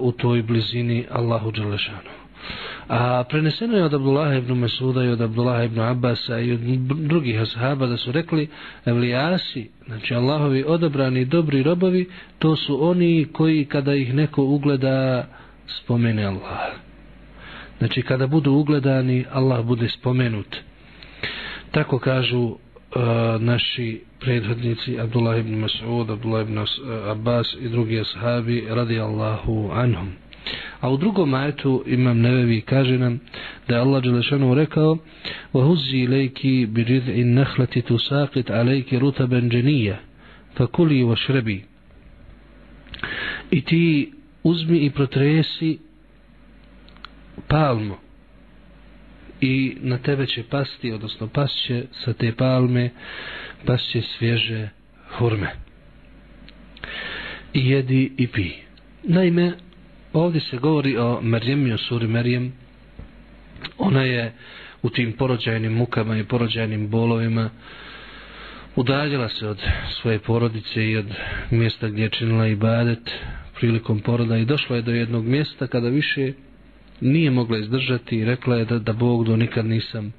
u 0.00 0.12
toj 0.12 0.42
blizini 0.42 1.04
Allahu 1.10 1.50
Đelešanu. 1.50 2.21
A 2.88 3.24
preneseno 3.28 3.76
je 3.76 3.84
od 3.84 3.94
Abdullah 3.94 4.38
ibn 4.38 4.58
Mesuda 4.58 5.04
i 5.04 5.08
od 5.08 5.20
Abdullah 5.20 5.64
ibn 5.64 5.80
Abasa 5.80 6.38
i 6.38 6.52
od 6.52 6.60
drugih 6.96 7.40
ashaba 7.40 7.86
da 7.86 7.96
su 7.96 8.12
rekli 8.12 8.48
evlijasi, 8.84 9.70
znači 9.86 10.14
Allahovi 10.14 10.64
odabrani 10.66 11.24
dobri 11.24 11.62
robovi, 11.62 12.08
to 12.38 12.56
su 12.56 12.88
oni 12.88 13.26
koji 13.32 13.64
kada 13.64 13.94
ih 13.94 14.14
neko 14.14 14.42
ugleda 14.42 15.26
spomene 15.66 16.24
Allah. 16.24 16.60
Znači 17.78 18.02
kada 18.02 18.26
budu 18.26 18.52
ugledani, 18.52 19.24
Allah 19.32 19.64
bude 19.64 19.88
spomenut. 19.88 20.56
Tako 21.70 21.98
kažu 21.98 22.40
uh, 22.40 22.56
naši 23.40 24.02
prethodnici 24.20 25.00
Abdullah 25.00 25.38
ibn 25.38 25.54
Mas'ud, 25.54 26.12
Abdullah 26.12 26.42
ibn 26.42 26.58
Abbas 27.10 27.56
i 27.60 27.68
drugi 27.68 28.00
ashabi 28.00 28.66
radijallahu 28.68 29.70
anhum. 29.72 30.21
A 30.81 30.89
u 30.89 30.97
drugom 30.97 31.33
ajetu 31.33 31.83
imam 31.85 32.19
nevevi 32.21 32.61
kaže 32.61 32.97
nam 32.97 33.19
da 33.67 33.75
je 33.75 33.81
Allah 33.81 34.03
Đelešanu 34.03 34.53
rekao 34.53 34.97
وَهُزِّي 35.53 36.07
لَيْكِ 36.07 36.67
بِرِذْعِ 36.67 37.13
النَّخْلَةِ 37.25 37.81
تُسَاقِتْ 37.87 38.51
عَلَيْكِ 38.51 38.93
رُتَبًا 38.93 39.39
جَنِيَّ 39.39 39.95
فَكُلِي 40.55 41.03
وَشْرَبِي 41.03 41.63
I 43.51 43.61
ti 43.61 44.11
uzmi 44.43 44.77
i 44.77 44.89
protresi 44.89 45.79
palmu 47.47 47.95
i 49.41 49.77
na 49.81 49.97
tebe 49.97 50.25
će 50.25 50.43
pasti, 50.43 50.91
odnosno 50.91 51.27
pasće 51.27 51.83
sa 51.91 52.13
te 52.13 52.31
palme, 52.31 52.89
pasće 53.65 54.01
svježe 54.01 54.69
hurme. 55.17 55.51
I 57.53 57.69
jedi 57.69 58.11
i 58.17 58.27
pi. 58.27 58.51
Naime, 59.03 59.53
Pa 60.12 60.18
ovdje 60.18 60.40
se 60.40 60.56
govori 60.56 60.96
o 60.96 61.20
Merjemi, 61.22 61.72
o 61.72 61.78
suri 61.78 62.06
Merjem. 62.06 62.52
Ona 63.78 64.02
je 64.02 64.32
u 64.82 64.90
tim 64.90 65.12
porođajnim 65.12 65.72
mukama 65.72 66.18
i 66.18 66.24
porođajnim 66.24 66.88
bolovima 66.88 67.50
udaljila 68.76 69.28
se 69.28 69.48
od 69.48 69.62
svoje 70.00 70.18
porodice 70.18 70.90
i 70.90 70.96
od 70.96 71.06
mjesta 71.50 71.88
gdje 71.88 72.02
je 72.02 72.08
činila 72.08 72.46
i 72.46 72.56
badet 72.56 73.10
prilikom 73.60 74.00
poroda 74.00 74.36
i 74.36 74.44
došla 74.44 74.76
je 74.76 74.82
do 74.82 74.90
jednog 74.90 75.24
mjesta 75.24 75.66
kada 75.66 75.88
više 75.88 76.32
nije 77.00 77.30
mogla 77.30 77.58
izdržati 77.58 78.16
i 78.16 78.24
rekla 78.24 78.56
je 78.56 78.64
da, 78.64 78.78
da 78.78 78.92
Bog 78.92 79.26
do 79.26 79.36
nikad 79.36 79.66
nisam 79.66 80.12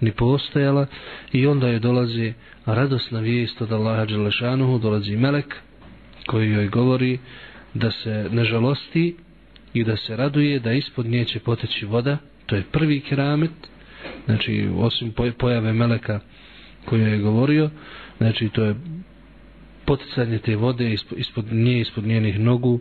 ni 0.00 0.12
postojala 0.12 0.86
i 1.32 1.46
onda 1.46 1.68
je 1.68 1.78
dolazi 1.78 2.32
radosna 2.66 3.20
vijest 3.20 3.60
od 3.60 3.72
Allaha 3.72 4.04
Đelešanuhu, 4.04 4.78
dolazi 4.78 5.16
Melek 5.16 5.54
koji 6.26 6.50
joj 6.50 6.68
govori 6.68 7.18
da 7.74 7.90
se 7.90 8.28
ne 8.30 8.44
žalosti 8.44 9.16
i 9.74 9.84
da 9.84 9.96
se 9.96 10.16
raduje 10.16 10.58
da 10.58 10.72
ispod 10.72 11.06
nje 11.06 11.24
će 11.24 11.40
poteći 11.40 11.86
voda, 11.86 12.18
to 12.46 12.56
je 12.56 12.64
prvi 12.72 13.00
keramet, 13.00 13.50
znači 14.24 14.68
osim 14.76 15.12
pojave 15.38 15.72
Meleka 15.72 16.20
koju 16.84 17.06
je 17.06 17.18
govorio, 17.18 17.70
znači 18.18 18.48
to 18.48 18.64
je 18.64 18.74
poticanje 19.84 20.38
te 20.38 20.56
vode 20.56 20.92
ispod, 20.92 21.18
ispod 21.18 21.52
nje, 21.52 21.80
ispod 21.80 22.04
njenih 22.04 22.40
nogu, 22.40 22.80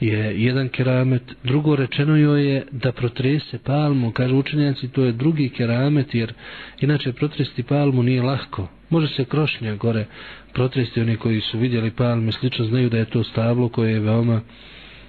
je 0.00 0.42
jedan 0.44 0.68
keramet. 0.68 1.22
Drugo 1.44 1.76
rečeno 1.76 2.16
joj 2.16 2.54
je 2.54 2.66
da 2.70 2.92
protrese 2.92 3.58
palmu, 3.58 4.10
kaže 4.12 4.34
učenjaci, 4.34 4.88
to 4.88 5.04
je 5.04 5.12
drugi 5.12 5.48
keramet, 5.48 6.14
jer 6.14 6.32
inače 6.80 7.12
protresti 7.12 7.62
palmu 7.62 8.02
nije 8.02 8.22
lahko. 8.22 8.68
Može 8.90 9.08
se 9.08 9.24
krošnja 9.24 9.74
gore 9.74 10.06
protresti, 10.52 11.00
oni 11.00 11.16
koji 11.16 11.40
su 11.40 11.58
vidjeli 11.58 11.90
palme, 11.90 12.32
slično 12.32 12.64
znaju 12.64 12.90
da 12.90 12.98
je 12.98 13.04
to 13.04 13.24
stablo 13.24 13.68
koje 13.68 13.92
je 13.92 14.00
veoma 14.00 14.40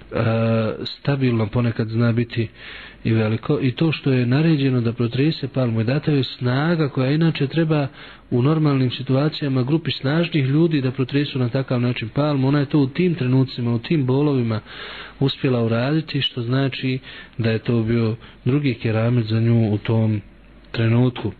E, 0.08 0.18
stabilno 0.84 1.46
ponekad 1.46 1.88
zna 1.88 2.12
biti 2.12 2.48
i 3.04 3.12
veliko. 3.12 3.58
I 3.60 3.72
to 3.72 3.92
što 3.92 4.12
je 4.12 4.26
naređeno 4.26 4.80
da 4.80 4.92
protrese 4.92 5.48
palmu 5.48 5.80
i 5.80 5.84
data 5.84 6.12
je 6.12 6.24
snaga 6.24 6.88
koja 6.88 7.10
inače 7.10 7.46
treba 7.46 7.88
u 8.30 8.42
normalnim 8.42 8.90
situacijama 8.90 9.62
grupi 9.62 9.90
snažnih 9.90 10.44
ljudi 10.44 10.80
da 10.80 10.90
protresu 10.90 11.38
na 11.38 11.48
takav 11.48 11.80
način 11.80 12.08
palmu 12.08 12.48
ona 12.48 12.58
je 12.58 12.66
to 12.66 12.78
u 12.78 12.86
tim 12.86 13.14
trenucima 13.14 13.74
u 13.74 13.78
tim 13.78 14.06
bolovima 14.06 14.60
uspjela 15.20 15.64
uraditi 15.64 16.20
što 16.20 16.42
znači 16.42 16.98
da 17.38 17.50
je 17.50 17.58
to 17.58 17.82
bio 17.82 18.16
drugi 18.44 18.74
keramet 18.74 19.24
za 19.26 19.40
nju 19.40 19.72
u 19.72 19.78
tom 19.78 20.20
trenutku. 20.72 21.32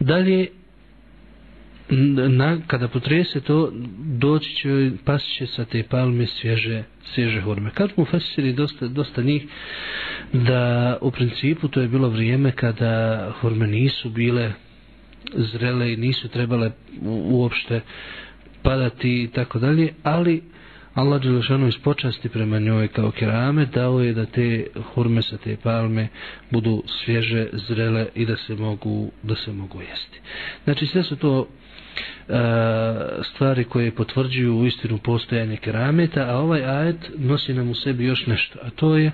Dalje 0.00 0.46
na, 2.28 2.58
kada 2.66 2.88
potrese 2.88 3.40
to 3.40 3.72
doći 3.98 4.54
će 4.54 4.90
pasti 5.04 5.30
će 5.30 5.46
sa 5.46 5.64
te 5.64 5.82
palme 5.82 6.26
svježe 6.26 6.82
svježe 7.14 7.40
hurme 7.40 7.70
kad 7.74 7.90
mu 7.96 8.04
fasili 8.04 8.52
dosta, 8.52 8.86
dosta 8.86 9.22
njih 9.22 9.46
da 10.32 10.96
u 11.00 11.10
principu 11.10 11.68
to 11.68 11.80
je 11.80 11.88
bilo 11.88 12.08
vrijeme 12.08 12.52
kada 12.52 13.26
hurme 13.40 13.66
nisu 13.66 14.10
bile 14.10 14.52
zrele 15.34 15.92
i 15.92 15.96
nisu 15.96 16.28
trebale 16.28 16.70
uopšte 17.04 17.80
padati 18.62 19.22
i 19.22 19.28
tako 19.28 19.58
dalje 19.58 19.92
ali 20.02 20.42
Allah 20.94 21.22
Đelešanu 21.22 21.68
iz 21.68 21.78
počasti 21.84 22.28
prema 22.28 22.58
njoj 22.58 22.88
kao 22.88 23.10
kerame 23.10 23.66
dao 23.66 24.00
je 24.00 24.12
da 24.12 24.26
te 24.26 24.66
hurme 24.94 25.22
sa 25.22 25.36
te 25.36 25.56
palme 25.62 26.08
budu 26.50 26.82
svježe, 26.86 27.48
zrele 27.52 28.06
i 28.14 28.26
da 28.26 28.36
se 28.36 28.54
mogu 28.54 29.10
da 29.22 29.34
se 29.34 29.52
mogu 29.52 29.80
jesti. 29.80 30.20
Znači 30.64 30.86
sve 30.86 31.02
su 31.02 31.16
to 31.16 31.48
E, 32.28 32.32
stvari 33.24 33.64
koje 33.64 33.90
potvrđuju 33.90 34.56
u 34.56 34.66
istinu 34.66 34.98
postojanje 34.98 35.56
kerameta, 35.56 36.24
a 36.24 36.36
ovaj 36.36 36.64
ajet 36.64 37.10
nosi 37.18 37.54
nam 37.54 37.70
u 37.70 37.74
sebi 37.74 38.04
još 38.04 38.26
nešto, 38.26 38.58
a 38.62 38.70
to 38.70 38.96
je 38.96 39.12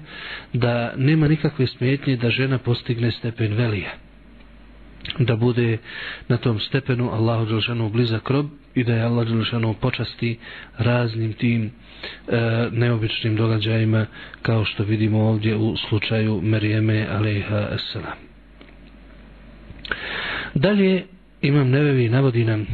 da 0.52 0.92
nema 0.96 1.28
nikakve 1.28 1.66
smetnje 1.66 2.16
da 2.16 2.30
žena 2.30 2.58
postigne 2.58 3.10
stepen 3.10 3.54
velija 3.54 3.90
da 5.18 5.36
bude 5.36 5.78
na 6.28 6.36
tom 6.36 6.58
stepenu 6.60 7.10
Allahu 7.10 7.46
Đelšanu 7.46 7.88
blizak 7.88 8.30
rob 8.30 8.46
i 8.74 8.84
da 8.84 8.94
je 8.94 9.02
Allah 9.02 9.26
Đelšanu 9.26 9.74
počasti 9.74 10.38
raznim 10.78 11.32
tim 11.32 11.64
e, 11.64 11.70
neobičnim 12.72 13.36
događajima 13.36 14.06
kao 14.42 14.64
što 14.64 14.84
vidimo 14.84 15.18
ovdje 15.20 15.56
u 15.56 15.76
slučaju 15.78 16.40
Merijeme 16.42 17.06
alaiha 17.10 17.68
salam. 17.78 18.18
Dalje 20.54 21.04
Imam 21.42 21.70
Nevevi 21.70 22.08
navodi 22.08 22.44
nam 22.44 22.60
e, 22.60 22.66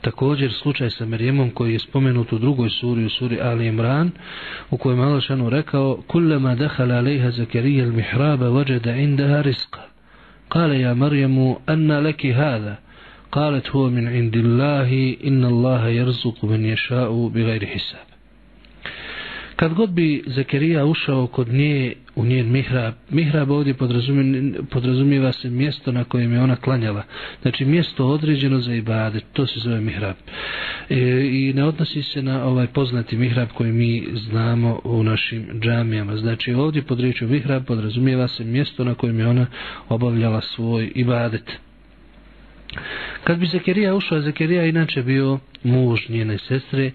također 0.00 0.52
slučaj 0.52 0.90
sa 0.90 1.06
Merjemom 1.06 1.50
koji 1.50 1.72
je 1.72 1.78
spomenut 1.78 2.32
u 2.32 2.38
drugoj 2.38 2.70
suri 2.70 3.04
u 3.04 3.10
suri 3.10 3.38
Ali 3.42 3.66
Imran 3.66 4.10
u 4.70 4.76
kojem 4.76 5.00
Alšanu 5.00 5.50
rekao 5.50 6.02
kullama 6.06 6.54
dahala 6.54 6.94
alejha 6.94 7.30
Zakarija 7.30 7.84
al-mihraba 7.84 8.48
wajada 8.48 9.02
indaha 9.02 9.42
rizqa. 9.42 9.80
Qala 10.48 10.80
ja 10.80 10.94
Marjemu 10.94 11.58
anna 11.66 12.00
laki 12.00 12.32
hada 12.32 12.76
qalet 13.30 13.68
huo 13.68 13.90
min 13.90 14.08
indillahi 14.08 15.18
inna 15.20 15.48
allaha 15.48 15.88
jerzuku 15.88 16.46
min 16.46 16.64
ješa'u 16.64 17.30
bi 17.30 17.44
gajri 17.44 17.66
hisab. 17.66 18.15
Kad 19.56 19.74
god 19.74 19.90
bi 19.90 20.22
Zakarija 20.26 20.84
ušao 20.84 21.26
kod 21.26 21.48
nje 21.48 21.94
u 22.14 22.24
njen 22.24 22.52
mihrab, 22.52 22.94
mihrab 23.10 23.50
ovdje 23.50 23.74
podrazumijeva 24.70 25.32
se 25.32 25.50
mjesto 25.50 25.92
na 25.92 26.04
kojem 26.04 26.32
je 26.32 26.40
ona 26.40 26.56
klanjala. 26.56 27.02
Znači 27.42 27.64
mjesto 27.64 28.06
određeno 28.06 28.60
za 28.60 28.74
ibade, 28.74 29.20
to 29.32 29.46
se 29.46 29.60
zove 29.60 29.80
mihrab. 29.80 30.14
E, 30.88 30.96
I 31.32 31.52
ne 31.56 31.64
odnosi 31.64 32.02
se 32.02 32.22
na 32.22 32.44
ovaj 32.44 32.66
poznati 32.66 33.16
mihrab 33.16 33.48
koji 33.48 33.72
mi 33.72 34.06
znamo 34.14 34.80
u 34.84 35.02
našim 35.02 35.60
džamijama. 35.60 36.16
Znači 36.16 36.54
ovdje 36.54 36.82
pod 36.82 37.00
riječu 37.00 37.26
mihrab 37.26 37.64
podrazumijeva 37.64 38.28
se 38.28 38.44
mjesto 38.44 38.84
na 38.84 38.94
kojem 38.94 39.18
je 39.18 39.28
ona 39.28 39.46
obavljala 39.88 40.40
svoj 40.40 40.92
ibadet. 40.94 41.52
Kad 43.24 43.38
bi 43.38 43.46
Zakarija 43.46 43.94
ušao, 43.94 44.20
Zakarija 44.20 44.66
inače 44.66 45.02
bio 45.02 45.38
muž 45.62 46.08
njene 46.08 46.38
sestre, 46.38 46.90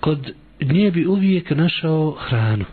kod 0.00 0.32
nije 0.64 0.90
bi 0.90 1.06
uvijek 1.06 1.50
našao 1.50 2.10
hranu. 2.10 2.64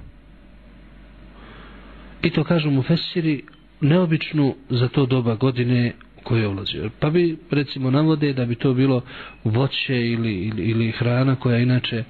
I 2.24 2.30
to 2.30 2.44
kažu 2.44 2.72
mu 2.72 2.82
Fesiri, 2.82 3.44
neobičnu 3.82 4.56
za 4.70 4.88
to 4.88 5.06
doba 5.06 5.36
godine 5.36 5.94
koje 6.24 6.42
je 6.42 6.48
ulazio. 6.48 6.90
Pa 7.00 7.10
bi 7.10 7.38
recimo 7.52 7.92
navode 7.92 8.34
da 8.34 8.46
bi 8.46 8.56
to 8.56 8.74
bilo 8.74 9.02
voće 9.44 10.08
ili, 10.12 10.34
ili, 10.34 10.64
ili 10.64 10.92
hrana 10.92 11.36
koja 11.36 11.58
je 11.58 11.64
inače 11.64 12.04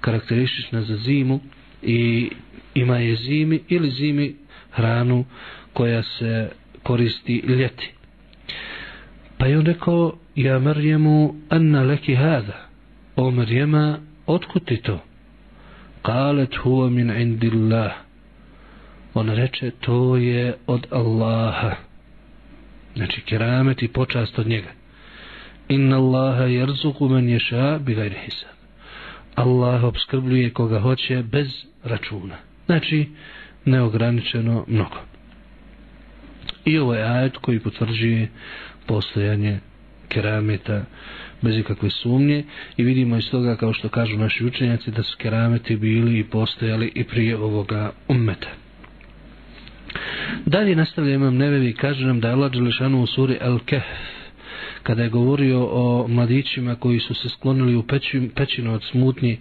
karakteristična 0.00 0.82
za 0.82 0.96
zimu 0.96 1.40
i 1.82 2.30
ima 2.74 2.98
je 2.98 3.16
zimi 3.16 3.60
ili 3.68 3.90
zimi 3.90 4.36
hranu 4.70 5.24
koja 5.72 6.02
se 6.02 6.50
koristi 6.82 7.42
ljeti. 7.46 7.92
Pa 9.38 9.46
je 9.46 9.58
on 9.58 9.66
rekao, 9.66 10.12
ja 10.36 10.58
Marjemu, 10.58 11.34
anna 11.48 11.82
leki 11.82 12.14
hada. 12.14 12.68
O 13.16 13.30
Marjema, 13.30 13.98
otkud 14.26 14.64
ti 14.64 14.76
to? 14.76 15.00
Kalet 16.02 16.54
huwa 16.54 16.90
min 16.90 17.10
indillah. 17.10 17.92
On 19.14 19.28
reče, 19.28 19.70
to 19.70 20.16
je 20.16 20.54
od 20.66 20.86
Allaha. 20.90 21.76
Znači, 22.96 23.20
keramet 23.20 23.82
i 23.82 23.88
počast 23.88 24.38
od 24.38 24.46
njega. 24.46 24.68
Inna 25.68 25.96
Allaha 25.96 26.44
jerzuku 26.44 27.08
men 27.08 27.28
ješa 27.28 27.78
bi 27.78 27.94
gajri 27.94 28.16
hisab. 28.24 28.56
Allah 29.34 29.84
obskrbljuje 29.84 30.50
koga 30.50 30.80
hoće 30.80 31.22
bez 31.22 31.48
računa. 31.84 32.36
Znači, 32.66 33.08
neograničeno 33.64 34.64
mnogo. 34.68 34.96
I 36.64 36.78
ovo 36.78 36.94
je 36.94 37.04
ajet 37.04 37.36
koji 37.36 37.60
potvrđuje 37.60 38.28
postojanje 38.86 39.60
kerameta 40.08 40.84
bez 41.42 41.58
ikakve 41.58 41.90
sumnje 41.90 42.44
i 42.76 42.82
vidimo 42.84 43.16
iz 43.16 43.30
toga 43.30 43.56
kao 43.56 43.72
što 43.72 43.88
kažu 43.88 44.18
naši 44.18 44.46
učenjaci 44.46 44.90
da 44.90 45.02
su 45.02 45.16
kerameti 45.18 45.76
bili 45.76 46.18
i 46.18 46.24
postojali 46.24 46.92
i 46.94 47.04
prije 47.04 47.36
ovoga 47.36 47.92
ummeta. 48.08 48.48
Dalje 50.46 50.76
nastavlja 50.76 51.14
imam 51.14 51.36
nevevi 51.36 51.68
i 51.68 51.74
kaže 51.74 52.06
nam 52.06 52.20
da 52.20 52.28
je 52.28 52.34
Allah 52.34 52.52
Đelešanu 52.52 53.02
u 53.02 53.06
suri 53.06 53.38
Al-Kehf 53.42 54.21
kada 54.82 55.02
je 55.02 55.08
govorio 55.08 55.68
o 55.70 56.06
mladićima 56.08 56.74
koji 56.74 57.00
su 57.00 57.14
se 57.14 57.28
sklonili 57.28 57.76
u 57.76 57.84
pećinovac 58.34 58.82
smutnji 58.90 59.32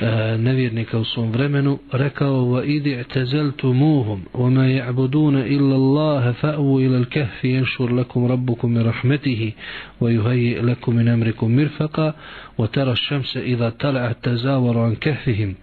e, 0.00 0.06
nevjernika 0.38 0.98
u 0.98 1.04
svom 1.04 1.30
vremenu, 1.30 1.78
rekao 1.92 2.34
وَإِذِ 2.34 2.96
اَعْتَزَلْتُمُوهُمْ 2.96 4.20
وَمَا 4.34 4.66
يَعْبُدُونَ 4.70 5.36
إِلَّا 5.36 5.76
اللَّهَ 5.76 6.32
فَأْوُوا 6.32 6.80
إِلَى 6.80 6.96
الْكَهْفِ 6.96 7.44
يَنْشُرْ 7.44 7.94
لَكُمْ 7.94 8.26
رَبُّكُمْ 8.26 8.70
مِنْ 8.70 8.82
رَحْمَتِهِ 8.86 9.52
وَيُهَيِّئْ 10.00 10.62
لَكُمْ 10.62 10.96
مِنْ 10.96 11.08
أَمْرِكُمْ 11.08 11.50
مِرْفَقًا 11.56 12.14
وَتَرَى 12.58 12.92
الشَّمْسَ 12.92 13.36
إِذَا 13.36 13.68
طَلَعَتْ 13.70 14.16
تَزَاوَرُ 14.22 14.78
عَنْ 14.78 14.94
كَهْفِهِمْ 14.94 15.54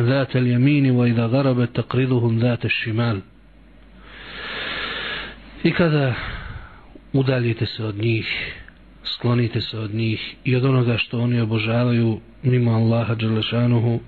ذات 0.00 0.36
اليمين 0.36 0.90
وإذا 0.90 1.26
غربت 1.26 1.76
تقرضهم 1.76 2.38
ذات 2.38 2.64
الشمال 2.64 3.20
I 5.64 5.70
kada 5.70 6.16
udaljite 7.12 7.66
se 7.66 7.84
od 7.84 7.96
njih, 7.96 8.54
sklonite 9.04 9.60
se 9.60 9.78
od 9.78 9.94
njih 9.94 10.34
i 10.44 10.56
od 10.56 10.64
onoga 10.64 10.96
što 10.98 11.20
oni 11.20 11.40
obožavaju 11.40 12.20
mimo 12.42 12.72
Allaha 12.72 13.14
Đelešanuhu, 13.14 14.00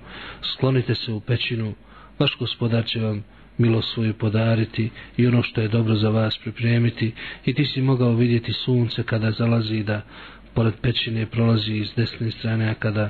sklonite 0.53 0.95
se 0.95 1.11
u 1.11 1.19
pećinu, 1.19 1.73
vaš 2.19 2.37
gospodar 2.39 2.85
će 2.85 2.99
vam 2.99 3.23
milo 3.57 3.81
svoju 3.81 4.13
podariti 4.13 4.89
i 5.17 5.27
ono 5.27 5.43
što 5.43 5.61
je 5.61 5.67
dobro 5.67 5.95
za 5.95 6.09
vas 6.09 6.37
pripremiti. 6.37 7.11
I 7.45 7.53
ti 7.53 7.65
si 7.65 7.81
mogao 7.81 8.15
vidjeti 8.15 8.53
sunce 8.53 9.03
kada 9.03 9.31
zalazi 9.31 9.83
da 9.83 10.01
pored 10.53 10.73
pećine 10.81 11.25
prolazi 11.25 11.73
iz 11.73 11.93
desne 11.95 12.31
strane 12.31 12.69
a 12.69 12.73
kada 12.73 13.09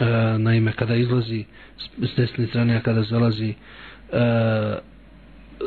a, 0.00 0.36
naime 0.38 0.72
kada 0.72 0.94
izlazi 0.94 1.44
s 1.98 2.16
desne 2.16 2.46
strane 2.46 2.76
a 2.76 2.80
kada 2.80 3.02
zalazi 3.02 3.54
a, 4.12 4.78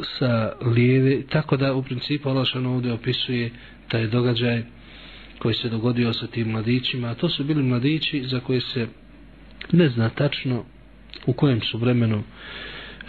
sa 0.03 0.51
lijeve, 0.62 1.21
tako 1.29 1.58
da 1.58 1.73
u 1.73 1.84
principu 1.84 2.29
Alašan 2.29 2.65
ovdje 2.65 2.93
opisuje 2.93 3.51
taj 3.88 4.08
događaj 4.08 4.63
koji 5.39 5.55
se 5.55 5.69
dogodio 5.69 6.13
sa 6.13 6.27
tim 6.27 6.51
mladićima, 6.51 7.08
a 7.08 7.15
to 7.15 7.29
su 7.29 7.43
bili 7.43 7.63
mladići 7.63 8.23
za 8.23 8.39
koje 8.39 8.62
se 8.62 8.88
ne 9.71 9.89
zna 9.89 10.10
tačno 10.10 10.65
u 11.25 11.34
kojem 11.34 11.62
su 11.62 11.77
vremenu 11.77 12.23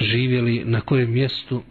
živjeli, 0.01 0.63
na 0.65 0.81
kojem 0.81 1.13
mjestu 1.13 1.63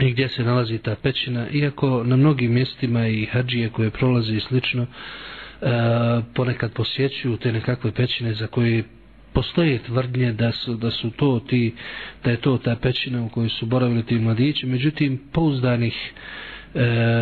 i 0.00 0.10
gdje 0.10 0.28
se 0.28 0.42
nalazi 0.44 0.78
ta 0.78 0.94
pećina, 1.02 1.48
iako 1.50 2.04
na 2.04 2.16
mnogim 2.16 2.52
mjestima 2.52 3.06
i 3.08 3.26
hađije 3.26 3.68
koje 3.68 3.90
prolaze 3.90 4.36
i 4.36 4.40
slično, 4.40 4.82
e, 4.82 4.86
ponekad 6.34 6.72
posjećuju 6.72 7.36
te 7.36 7.52
nekakve 7.52 7.92
pećine 7.92 8.34
za 8.34 8.46
koje 8.46 8.84
postoje 9.34 9.78
tvrdnje 9.78 10.32
da 10.32 10.52
su, 10.54 10.74
da 10.74 10.90
su 10.90 11.10
to 11.10 11.40
ti, 11.40 11.74
da 12.24 12.30
je 12.30 12.36
to 12.36 12.58
ta 12.58 12.76
pećina 12.76 13.22
u 13.22 13.28
kojoj 13.28 13.48
su 13.50 13.66
boravili 13.66 14.02
ti 14.02 14.14
mladići, 14.16 14.66
međutim 14.66 15.20
pouzdanih 15.32 16.12
e, 16.74 16.80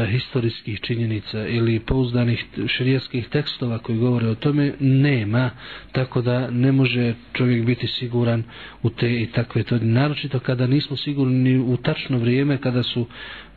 historijskih 0.09 0.81
činjenica 0.81 1.47
ili 1.47 1.81
pouzdanih 1.81 2.45
širijetskih 2.69 3.29
tekstova 3.29 3.79
koji 3.79 3.99
govore 3.99 4.29
o 4.29 4.35
tome 4.35 4.73
nema, 4.81 5.51
tako 5.93 6.23
da 6.23 6.51
ne 6.51 6.73
može 6.73 7.15
čovjek 7.33 7.65
biti 7.65 7.87
siguran 7.89 8.43
u 8.83 8.91
te 8.91 9.13
i 9.13 9.27
takve 9.27 9.63
to 9.63 9.79
naročito 9.79 10.39
kada 10.41 10.67
nismo 10.67 10.97
sigurni 10.97 11.59
u 11.59 11.77
tačno 11.77 12.19
vrijeme 12.19 12.59
kada 12.59 12.83
su 12.83 13.07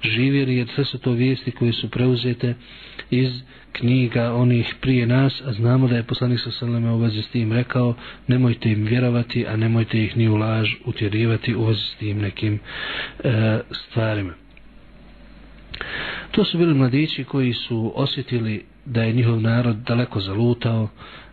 živjeli, 0.03 0.55
jer 0.55 0.67
sve 0.67 0.85
su 0.85 0.97
to 0.97 1.11
vijesti 1.11 1.51
koje 1.51 1.73
su 1.73 1.89
preuzete 1.89 2.53
iz 3.11 3.41
knjiga 3.71 4.33
onih 4.33 4.75
prije 4.81 5.07
nas, 5.07 5.41
a 5.41 5.53
znamo 5.53 5.87
da 5.87 5.95
je 5.95 6.03
poslanik 6.03 6.39
sa 6.39 6.51
Saleme 6.51 6.91
u 6.91 6.97
vezi 6.97 7.21
s 7.21 7.29
tim 7.29 7.53
rekao, 7.53 7.95
nemojte 8.27 8.71
im 8.71 8.85
vjerovati, 8.85 9.47
a 9.47 9.55
nemojte 9.55 10.03
ih 10.03 10.17
ni 10.17 10.29
u 10.29 10.35
laž 10.35 10.69
utjerivati 10.85 11.55
u 11.55 11.65
vezi 11.65 11.79
s 11.81 11.95
tim 11.95 12.17
nekim 12.17 12.59
e, 13.19 13.59
stvarima. 13.71 14.42
To 16.31 16.45
su 16.45 16.57
bili 16.57 16.73
mladići 16.73 17.23
koji 17.23 17.53
su 17.53 17.93
osjetili 17.95 18.53
da 18.85 19.03
je 19.03 19.13
njihov 19.13 19.41
narod 19.41 19.75
daleko 19.77 20.19
zalutao, 20.19 20.89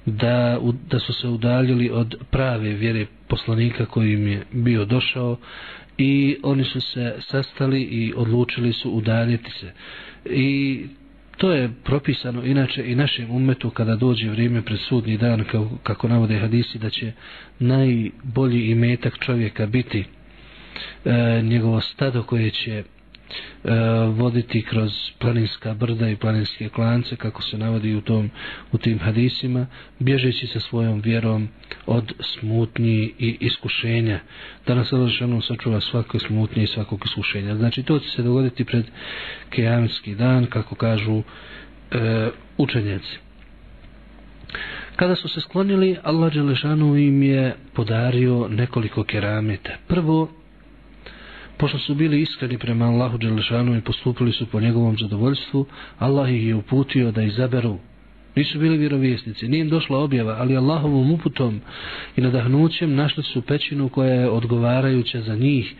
da, 0.06 0.58
da 0.88 0.98
su 0.98 1.12
se 1.12 1.28
udaljili 1.28 1.90
od 1.90 2.14
prave 2.30 2.68
vjere 2.70 3.06
poslanika 3.28 3.86
koji 3.86 4.12
im 4.12 4.28
je 4.28 4.42
bio 4.52 4.84
došao 4.84 5.36
i 5.98 6.36
oni 6.42 6.64
su 6.64 6.80
se 6.80 7.14
sastali 7.20 7.82
i 7.82 8.12
odlučili 8.16 8.72
su 8.72 8.90
udaljiti 8.90 9.50
se. 9.50 9.72
I 10.26 10.80
to 11.36 11.52
je 11.52 11.70
propisano 11.84 12.44
inače 12.44 12.84
i 12.86 12.94
našem 12.94 13.30
umetu 13.30 13.70
kada 13.70 13.96
dođe 13.96 14.28
vrijeme 14.28 14.62
pred 14.62 14.78
sudni 14.80 15.16
dan 15.16 15.44
kako, 15.44 15.68
kako 15.82 16.08
navode 16.08 16.38
hadisi 16.38 16.78
da 16.78 16.90
će 16.90 17.12
najbolji 17.58 18.60
imetak 18.62 19.18
čovjeka 19.18 19.66
biti 19.66 20.04
e, 21.04 21.12
njegovo 21.42 21.80
stado 21.80 22.22
koje 22.22 22.50
će 22.50 22.82
e, 23.64 23.70
voditi 24.06 24.62
kroz 24.62 24.92
planinska 25.18 25.74
brda 25.74 26.08
i 26.08 26.16
planinske 26.16 26.68
klance 26.68 27.16
kako 27.16 27.42
se 27.42 27.58
navodi 27.58 27.94
u 27.94 28.00
tom 28.00 28.30
u 28.72 28.78
tim 28.78 28.98
hadisima 28.98 29.66
bježeći 29.98 30.46
sa 30.46 30.60
svojom 30.60 31.00
vjerom 31.00 31.48
od 31.86 32.12
smutnji 32.20 33.14
i 33.18 33.36
iskušenja. 33.40 34.20
Da 34.66 34.74
nas 34.74 34.92
Allah 34.92 35.10
sačuva 35.48 35.80
svako 35.80 36.18
smutnje 36.18 36.62
i 36.62 36.66
svakog 36.66 37.02
iskušenja. 37.04 37.56
Znači 37.56 37.82
to 37.82 37.98
će 37.98 38.10
se 38.10 38.22
dogoditi 38.22 38.64
pred 38.64 38.84
kejamski 39.50 40.14
dan 40.14 40.46
kako 40.46 40.74
kažu 40.74 41.22
e, 41.90 42.28
učenjaci. 42.58 43.18
Kada 44.96 45.16
su 45.16 45.28
se 45.28 45.40
sklonili, 45.40 45.96
Allah 46.02 46.32
Đelešanu 46.34 46.96
im 46.96 47.22
je 47.22 47.56
podario 47.74 48.48
nekoliko 48.48 49.04
kerameta. 49.04 49.70
Prvo, 49.88 50.28
pošto 51.60 51.78
su 51.78 51.94
bili 51.94 52.22
iskreni 52.22 52.58
prema 52.58 52.84
Allahu 52.84 53.18
Đelešanu 53.18 53.76
i 53.76 53.80
postupili 53.80 54.32
su 54.32 54.46
po 54.46 54.60
njegovom 54.60 54.96
zadovoljstvu, 54.98 55.66
Allah 55.98 56.30
ih 56.30 56.46
je 56.46 56.54
uputio 56.54 57.12
da 57.12 57.22
izaberu. 57.22 57.78
Nisu 58.36 58.58
bili 58.58 58.78
vjerovjesnici, 58.78 59.48
nije 59.48 59.60
im 59.60 59.68
došla 59.68 59.98
objava, 59.98 60.36
ali 60.38 60.56
Allahovom 60.56 61.12
uputom 61.12 61.60
i 62.16 62.20
nadahnućem 62.20 62.94
našli 62.94 63.22
su 63.22 63.42
pećinu 63.42 63.88
koja 63.88 64.14
je 64.14 64.30
odgovarajuća 64.30 65.20
za 65.20 65.36
njih 65.36 65.74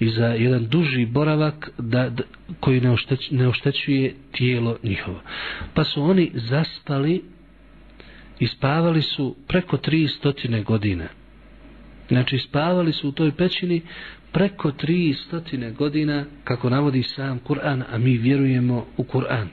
i 0.00 0.08
za 0.08 0.26
jedan 0.26 0.66
duži 0.66 1.06
boravak 1.06 1.70
da, 1.78 2.08
da, 2.08 2.22
koji 2.60 2.80
ne, 2.80 2.90
ošteć, 2.90 3.30
ne 3.30 3.48
oštećuje 3.48 4.14
tijelo 4.32 4.76
njihovo. 4.82 5.20
Pa 5.74 5.84
su 5.84 6.02
oni 6.02 6.30
zaspali 6.34 7.22
i 8.38 8.46
spavali 8.46 9.02
su 9.02 9.36
preko 9.48 9.76
tri 9.76 10.08
stotine 10.08 10.62
godina. 10.62 11.04
Znači 12.08 12.38
spavali 12.38 12.92
su 12.92 13.08
u 13.08 13.12
toj 13.12 13.32
pećini 13.32 13.82
preko 14.34 14.70
tri 14.72 15.14
stotine 15.26 15.70
godina 15.70 16.24
kako 16.44 16.70
navodi 16.70 17.02
sam 17.02 17.38
Kur'an, 17.38 17.82
a 17.92 17.98
mi 17.98 18.16
vjerujemo 18.18 18.86
u 18.96 19.04
Kur'an. 19.04 19.46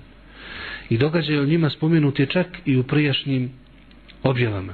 I 0.90 0.98
događaj 0.98 1.40
o 1.40 1.46
njima 1.46 1.70
spomenut 1.70 2.20
je 2.20 2.26
čak 2.26 2.48
i 2.66 2.78
u 2.78 2.84
prijašnjim 2.84 3.52
objavama. 4.24 4.74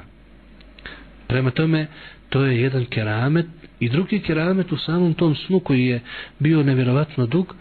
Prema 1.28 1.52
tome, 1.52 1.88
to 2.30 2.46
je 2.46 2.62
jedan 2.62 2.86
keramet 2.86 3.46
i 3.80 3.90
drugi 3.90 4.20
keramet 4.20 4.72
u 4.72 4.78
samom 4.78 5.14
tom 5.14 5.36
snu 5.36 5.60
koji 5.60 5.86
je 5.86 6.02
bio 6.40 6.64
nevjerovatno 6.64 7.26
dug 7.26 7.56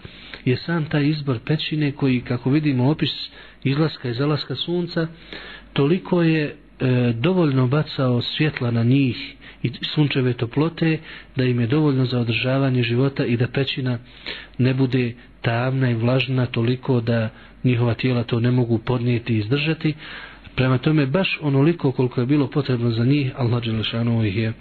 je 0.44 0.56
sam 0.56 0.84
taj 0.84 1.06
izbor 1.08 1.38
pećine 1.46 1.92
koji, 1.92 2.20
kako 2.20 2.50
vidimo 2.50 2.90
opis 2.90 3.30
izlaska 3.64 4.08
i 4.08 4.14
zalaska 4.14 4.54
sunca, 4.54 5.06
toliko 5.72 6.22
je 6.22 6.44
e, 6.44 7.12
dovoljno 7.20 7.66
bacao 7.66 8.22
svjetla 8.22 8.70
na 8.70 8.82
njih 8.82 9.35
i 9.62 9.70
sunčeve 9.84 10.32
toplote 10.32 10.98
da 11.36 11.44
im 11.44 11.60
je 11.60 11.66
dovoljno 11.66 12.06
za 12.06 12.20
održavanje 12.20 12.82
života 12.82 13.24
i 13.24 13.36
da 13.36 13.48
pećina 13.48 13.98
ne 14.58 14.74
bude 14.74 15.12
tamna 15.42 15.90
i 15.90 15.94
vlažna 15.94 16.46
toliko 16.46 17.00
da 17.00 17.28
njihova 17.64 17.94
tijela 17.94 18.22
to 18.22 18.40
ne 18.40 18.50
mogu 18.50 18.78
podnijeti 18.78 19.34
i 19.34 19.38
izdržati. 19.38 19.94
Prema 20.54 20.78
tome 20.78 21.06
baš 21.06 21.38
onoliko 21.42 21.92
koliko 21.92 22.20
je 22.20 22.26
bilo 22.26 22.46
potrebno 22.48 22.90
za 22.90 23.04
njih, 23.04 23.32
Allah 23.36 23.62
Đelešanu 23.64 24.24
ih 24.24 24.36
je 24.36 24.52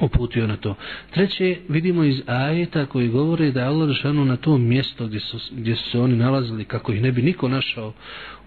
uputio 0.00 0.46
na 0.46 0.56
to. 0.56 0.74
Treće, 1.10 1.56
vidimo 1.68 2.04
iz 2.04 2.22
ajeta 2.26 2.86
koji 2.86 3.08
govore 3.08 3.50
da 3.50 3.60
je 3.60 3.66
Allah 3.66 3.88
Žešanu 3.88 4.24
na 4.24 4.36
to 4.36 4.58
mjesto 4.58 5.06
gdje 5.06 5.20
su, 5.20 5.38
gdje 5.52 5.76
su 5.76 5.90
se 5.90 6.00
oni 6.00 6.16
nalazili, 6.16 6.64
kako 6.64 6.92
ih 6.92 7.02
ne 7.02 7.12
bi 7.12 7.22
niko 7.22 7.48
našao 7.48 7.92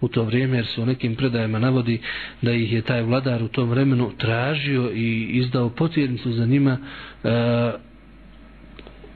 u 0.01 0.07
to 0.07 0.23
vrijeme, 0.23 0.57
jer 0.57 0.65
se 0.65 0.81
u 0.81 0.85
nekim 0.85 1.15
predajama 1.15 1.59
navodi 1.59 2.01
da 2.41 2.51
ih 2.51 2.73
je 2.73 2.81
taj 2.81 3.03
vladar 3.03 3.43
u 3.43 3.47
tom 3.47 3.69
vremenu 3.69 4.11
tražio 4.17 4.91
i 4.91 5.23
izdao 5.23 5.69
potjernicu 5.69 6.31
za 6.31 6.45
njima. 6.45 6.77
E, 7.23 7.71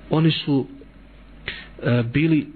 oni 0.10 0.32
su 0.32 0.68
e, 1.84 2.04
bili 2.14 2.48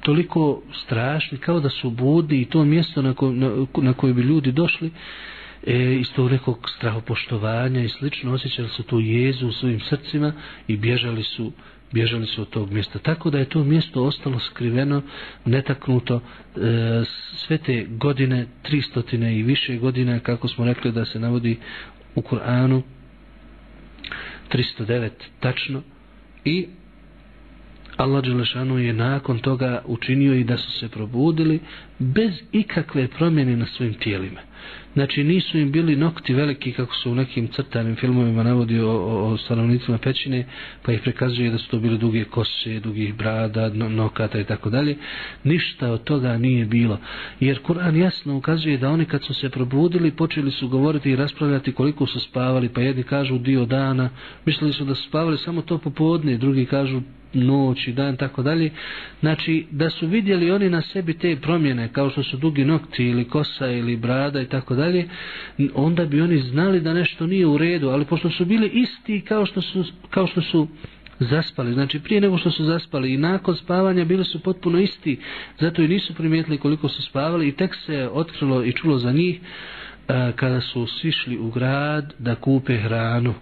toliko 0.00 0.62
strašni 0.84 1.38
kao 1.38 1.60
da 1.60 1.68
su 1.68 1.90
budni 1.90 2.40
i 2.40 2.44
to 2.44 2.64
mjesto 2.64 3.02
na, 3.02 3.14
ko, 3.14 3.32
na, 3.32 3.66
na 3.76 3.92
koje 3.92 4.14
bi 4.14 4.22
ljudi 4.22 4.52
došli 4.52 4.90
e, 5.66 5.94
iz 5.94 6.12
tog 6.12 6.30
nekog 6.30 6.70
strahopoštovanja 6.70 7.80
i 7.80 7.88
slično 7.88 8.32
osjećali 8.32 8.68
su 8.68 8.82
tu 8.82 9.00
jezu 9.00 9.48
u 9.48 9.52
svojim 9.52 9.80
srcima 9.80 10.32
i 10.68 10.76
bježali 10.76 11.22
su 11.22 11.52
bježali 11.92 12.26
su 12.26 12.42
od 12.42 12.48
tog 12.48 12.72
mjesta. 12.72 12.98
Tako 12.98 13.30
da 13.30 13.38
je 13.38 13.44
to 13.44 13.64
mjesto 13.64 14.04
ostalo 14.04 14.38
skriveno, 14.40 15.02
netaknuto 15.44 16.14
e, 16.16 16.20
sve 17.36 17.58
te 17.58 17.86
godine, 17.90 18.46
tristotine 18.62 19.38
i 19.38 19.42
više 19.42 19.76
godina, 19.76 20.20
kako 20.20 20.48
smo 20.48 20.64
rekli 20.64 20.92
da 20.92 21.04
se 21.04 21.20
navodi 21.20 21.58
u 22.14 22.20
Kur'anu, 22.22 22.82
309 24.50 25.10
tačno, 25.40 25.82
i 26.44 26.66
Allah 27.96 28.22
Đelešanu 28.22 28.78
je 28.78 28.92
nakon 28.92 29.38
toga 29.38 29.82
učinio 29.86 30.34
i 30.34 30.44
da 30.44 30.56
su 30.56 30.70
se 30.70 30.88
probudili 30.88 31.60
bez 31.98 32.32
ikakve 32.52 33.08
promjene 33.08 33.56
na 33.56 33.66
svojim 33.66 33.94
tijelima. 33.94 34.40
Znači 34.94 35.24
nisu 35.24 35.58
im 35.58 35.72
bili 35.72 35.96
nokti 35.96 36.34
veliki 36.34 36.72
kako 36.72 36.94
su 36.94 37.12
u 37.12 37.14
nekim 37.14 37.48
crtanim 37.48 37.96
filmovima 37.96 38.42
navodi 38.42 38.80
o, 38.80 38.90
o, 38.90 39.32
o 39.32 39.36
stanovnicima 39.36 39.98
pećine 39.98 40.46
pa 40.82 40.92
ih 40.92 41.00
prikazuje 41.00 41.50
da 41.50 41.58
su 41.58 41.68
to 41.68 41.78
bili 41.78 41.98
duge 41.98 42.24
kose, 42.24 42.80
dugih 42.80 43.14
brada, 43.14 43.68
no, 43.68 43.88
nokata 43.88 44.40
i 44.40 44.44
tako 44.44 44.70
dalje. 44.70 44.96
Ništa 45.44 45.90
od 45.90 46.04
toga 46.04 46.38
nije 46.38 46.64
bilo. 46.64 46.98
Jer 47.40 47.60
Kur'an 47.62 47.96
jasno 47.96 48.36
ukazuje 48.36 48.78
da 48.78 48.90
oni 48.90 49.04
kad 49.04 49.24
su 49.24 49.34
se 49.34 49.48
probudili 49.50 50.10
počeli 50.10 50.50
su 50.50 50.68
govoriti 50.68 51.10
i 51.10 51.16
raspravljati 51.16 51.72
koliko 51.72 52.06
su 52.06 52.20
spavali 52.20 52.68
pa 52.68 52.80
jedni 52.80 53.02
kažu 53.02 53.38
dio 53.38 53.64
dana 53.64 54.10
mislili 54.46 54.72
su 54.72 54.84
da 54.84 54.94
su 54.94 55.08
spavali 55.08 55.38
samo 55.38 55.62
to 55.62 55.78
popodne 55.78 56.36
drugi 56.36 56.66
kažu 56.66 57.00
noć 57.34 57.88
i 57.88 57.92
dan 57.92 58.16
tako 58.16 58.42
dalje. 58.42 58.70
Znači 59.20 59.66
da 59.70 59.90
su 59.90 60.06
vidjeli 60.06 60.50
oni 60.50 60.70
na 60.70 60.82
sebi 60.82 61.18
te 61.18 61.36
promjene 61.36 61.88
kao 61.92 62.10
što 62.10 62.22
su 62.22 62.36
dugi 62.36 62.64
nokti 62.64 63.04
ili 63.04 63.24
kosa 63.24 63.70
ili 63.70 63.96
brada 63.96 64.40
i 64.40 64.46
tako 64.48 64.74
dalje 64.74 65.08
onda 65.74 66.04
bi 66.04 66.20
oni 66.20 66.38
znali 66.38 66.80
da 66.80 66.94
nešto 66.94 67.26
nije 67.26 67.46
u 67.46 67.58
redu. 67.58 67.88
Ali 67.88 68.04
pošto 68.04 68.30
su 68.30 68.44
bili 68.44 68.68
isti 68.68 69.20
kao 69.20 69.46
što 69.46 69.60
su, 69.60 69.84
kao 70.10 70.26
što 70.26 70.40
su 70.42 70.68
zaspali, 71.20 71.74
znači 71.74 72.00
prije 72.00 72.20
nego 72.20 72.38
što 72.38 72.50
su 72.50 72.64
zaspali 72.64 73.14
i 73.14 73.16
nakon 73.16 73.56
spavanja 73.56 74.04
bili 74.04 74.24
su 74.24 74.42
potpuno 74.42 74.78
isti, 74.78 75.18
zato 75.60 75.82
i 75.82 75.88
nisu 75.88 76.14
primijetili 76.14 76.58
koliko 76.58 76.88
su 76.88 77.02
spavali 77.02 77.48
i 77.48 77.52
tek 77.52 77.74
se 77.74 78.08
otkrilo 78.12 78.64
i 78.64 78.72
čulo 78.72 78.98
za 78.98 79.12
njih 79.12 79.40
eh, 80.08 80.32
kada 80.36 80.60
su 80.60 80.86
sišli 80.86 81.38
u 81.38 81.50
grad 81.50 82.14
da 82.18 82.34
kupe 82.34 82.76
hranu. 82.76 83.34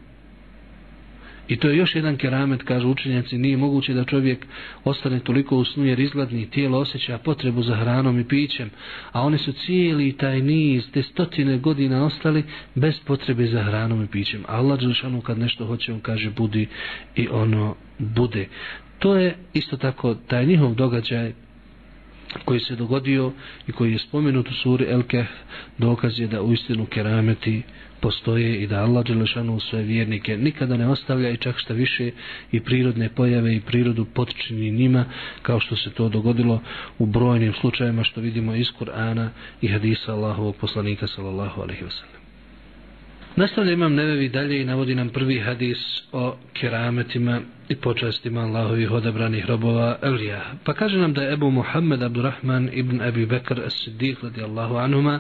I 1.49 1.57
to 1.57 1.69
je 1.69 1.77
još 1.77 1.95
jedan 1.95 2.17
keramet, 2.17 2.63
kažu 2.63 2.89
učenjaci, 2.89 3.39
nije 3.39 3.57
moguće 3.57 3.95
da 3.95 4.05
čovjek 4.05 4.47
ostane 4.85 5.21
toliko 5.21 5.57
u 5.57 5.65
snu 5.65 5.85
jer 5.85 6.01
izgladni 6.01 6.51
tijelo 6.51 6.79
osjeća 6.79 7.19
potrebu 7.19 7.63
za 7.63 7.77
hranom 7.77 8.21
i 8.21 8.29
pićem, 8.29 8.71
a 9.13 9.23
oni 9.23 9.39
su 9.39 9.53
cijeli 9.53 10.13
taj 10.13 10.41
niz, 10.41 10.91
te 10.93 11.03
stotine 11.03 11.59
godina 11.59 12.05
ostali 12.05 12.45
bez 12.75 13.01
potrebe 13.01 13.47
za 13.47 13.63
hranom 13.63 14.05
i 14.05 14.07
pićem. 14.07 14.45
Allah 14.49 14.81
Đelšanu 14.81 15.21
kad 15.21 15.39
nešto 15.39 15.67
hoće, 15.67 15.93
on 15.93 16.01
kaže 16.01 16.31
budi 16.31 16.69
i 17.17 17.29
ono 17.31 17.75
bude. 17.99 18.49
To 18.99 19.17
je 19.17 19.37
isto 19.53 19.77
tako 19.77 20.15
taj 20.15 20.47
njihov 20.47 20.75
događaj 20.75 21.33
koji 22.45 22.61
se 22.61 22.77
dogodio 22.77 23.33
i 23.69 23.73
koji 23.73 23.93
je 23.93 23.99
spomenut 23.99 24.49
u 24.49 24.55
suri 24.55 24.85
Elke 24.89 25.25
dokaz 25.79 26.21
je 26.21 26.27
da 26.27 26.43
u 26.43 26.53
istinu 26.53 26.87
kerameti 26.87 27.63
postoje 28.01 28.63
i 28.63 28.67
da 28.67 28.83
Allah 28.83 29.05
Đelešanu 29.07 29.61
sve 29.61 29.83
vjernike 29.83 30.37
nikada 30.37 30.77
ne 30.77 30.89
ostavlja 30.89 31.31
i 31.31 31.37
čak 31.37 31.59
šta 31.59 31.75
više 31.75 32.11
i 32.53 32.61
prirodne 32.61 33.09
pojave 33.09 33.57
i 33.57 33.61
prirodu 33.61 34.05
potčini 34.05 34.71
njima 34.71 35.05
kao 35.43 35.61
što 35.61 35.77
se 35.77 35.91
to 35.91 36.09
dogodilo 36.09 36.63
u 36.99 37.07
brojnim 37.07 37.53
slučajima 37.61 38.05
što 38.05 38.21
vidimo 38.21 38.55
iz 38.55 38.67
Kur'ana 38.81 39.29
i 39.61 39.69
hadisa 39.69 40.13
Allahovog 40.13 40.57
poslanika 40.57 41.07
sallallahu 41.07 41.63
alaihi 41.63 41.85
wasallam. 41.85 42.22
Nastavlja 43.36 43.72
imam 43.72 43.94
nevevi 43.94 44.30
dalje 44.30 44.62
i 44.62 44.66
navodi 44.66 44.96
nam 44.96 45.10
prvi 45.10 45.40
hadis 45.40 45.78
o 46.12 46.36
kerametima 46.54 47.42
i 47.70 47.76
počastima 47.76 48.42
Allahovih 48.42 48.92
odabranih 48.92 49.46
robova 49.46 49.98
Elija. 50.02 50.42
Pa 50.64 50.74
kaže 50.74 50.98
nam 50.98 51.14
da 51.14 51.24
je 51.24 51.34
Ebu 51.34 51.52
Muhammed 51.52 52.04
Abdurrahman 52.04 52.70
ibn 52.74 53.02
Abi 53.02 53.26
Bekr 53.26 53.60
as-Siddiq 53.60 54.24
radijallahu 54.24 54.76
anhuma, 54.76 55.20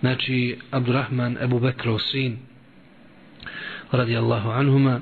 znači 0.00 0.58
Abdurrahman 0.70 1.36
Ebu 1.42 1.60
Bekrov 1.60 1.98
sin 1.98 2.36
radijallahu 3.90 4.50
anhuma, 4.50 5.00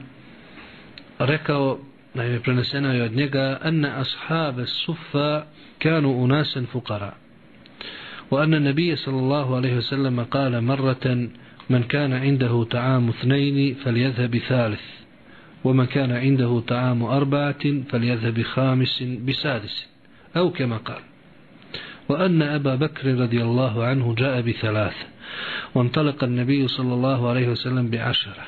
rekao, 1.19 1.79
naime 2.15 2.41
preneseno 2.41 2.93
je 2.93 3.03
od 3.03 3.13
njega, 3.13 3.59
anna 3.63 4.01
ashabe 4.01 4.67
sufa 4.67 5.45
kanu 5.79 6.11
unasen 6.11 6.67
fukara. 6.67 7.13
وأن 8.31 8.55
النبي 8.55 8.97
صلى 8.97 9.19
الله 9.19 9.57
عليه 9.57 9.75
وسلم 9.77 10.25
قال 10.25 10.65
مرة 10.65 11.29
من 11.70 11.84
كان 11.84 12.14
عنده 12.14 12.64
طعام 12.64 13.10
اثنين 13.10 13.76
فليذهب 13.76 14.32
بثالث 14.32 14.82
ومن 15.64 15.86
كان 15.86 16.12
عنده 16.12 16.60
طعام 16.68 17.04
أربعة 17.04 17.82
فليذهب 17.90 18.34
بخامس 18.34 19.04
بسادس 19.04 19.88
أو 20.38 20.52
كما 20.52 20.78
قال. 20.78 21.02
وأن 22.10 22.42
أبا 22.42 22.76
بكر 22.76 23.16
رضي 23.22 23.42
الله 23.44 23.84
عنه 23.84 24.16
جاء 24.16 24.42
بثلاث 24.42 24.96
وانطلق 25.76 26.24
النبي 26.24 26.68
صلى 26.68 26.94
الله 26.94 27.30
عليه 27.30 27.48
وسلم 27.48 27.90
بعشرة. 27.90 28.46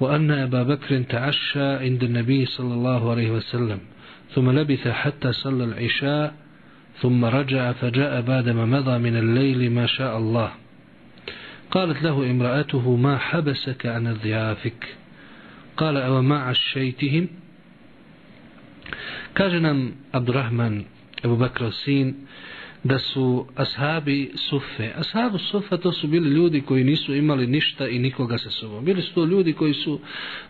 وأن 0.00 0.30
أبا 0.30 0.62
بكر 0.62 1.02
تعشى 1.02 1.62
عند 1.62 2.04
النبي 2.04 2.46
صلى 2.46 2.74
الله 2.74 3.10
عليه 3.10 3.30
وسلم 3.30 3.78
ثم 4.34 4.50
لبث 4.50 4.88
حتى 4.88 5.32
صلى 5.32 5.64
العشاء 5.64 6.34
ثم 7.00 7.24
رجع 7.24 7.72
فجاء 7.72 8.20
بعدما 8.20 8.64
مضى 8.64 8.98
من 8.98 9.16
الليل 9.16 9.70
ما 9.70 9.86
شاء 9.86 10.18
الله. 10.18 10.50
قالت 11.71 12.03
له 12.03 12.31
امرأته 12.31 12.95
ما 12.95 13.17
حبسك 13.17 13.85
عن 13.85 14.13
ضيافك 14.23 14.95
قال 15.77 15.97
أو 15.97 16.21
ما 16.21 16.37
عشيتهم 16.39 17.27
kaže 19.35 19.59
nam 19.59 19.91
Abdurrahman 20.13 20.85
Ebu 21.23 21.35
Bakr 21.35 21.71
Sin 21.83 22.27
da 22.83 22.99
su 22.99 23.45
ashabi 23.55 24.31
sufe 24.49 24.93
ashabu 24.95 25.37
sufa 25.39 25.77
to 25.77 25.91
su 25.91 26.07
bili 26.07 26.29
ljudi 26.29 26.61
koji 26.61 26.83
nisu 26.83 27.15
imali 27.15 27.47
ništa 27.47 27.87
i 27.87 27.99
nikoga 27.99 28.37
sa 28.37 28.49
sobom 28.51 28.85
bili 28.85 29.01
su 29.01 29.13
to 29.13 29.25
ljudi 29.25 29.53
koji 29.53 29.73
su 29.73 29.99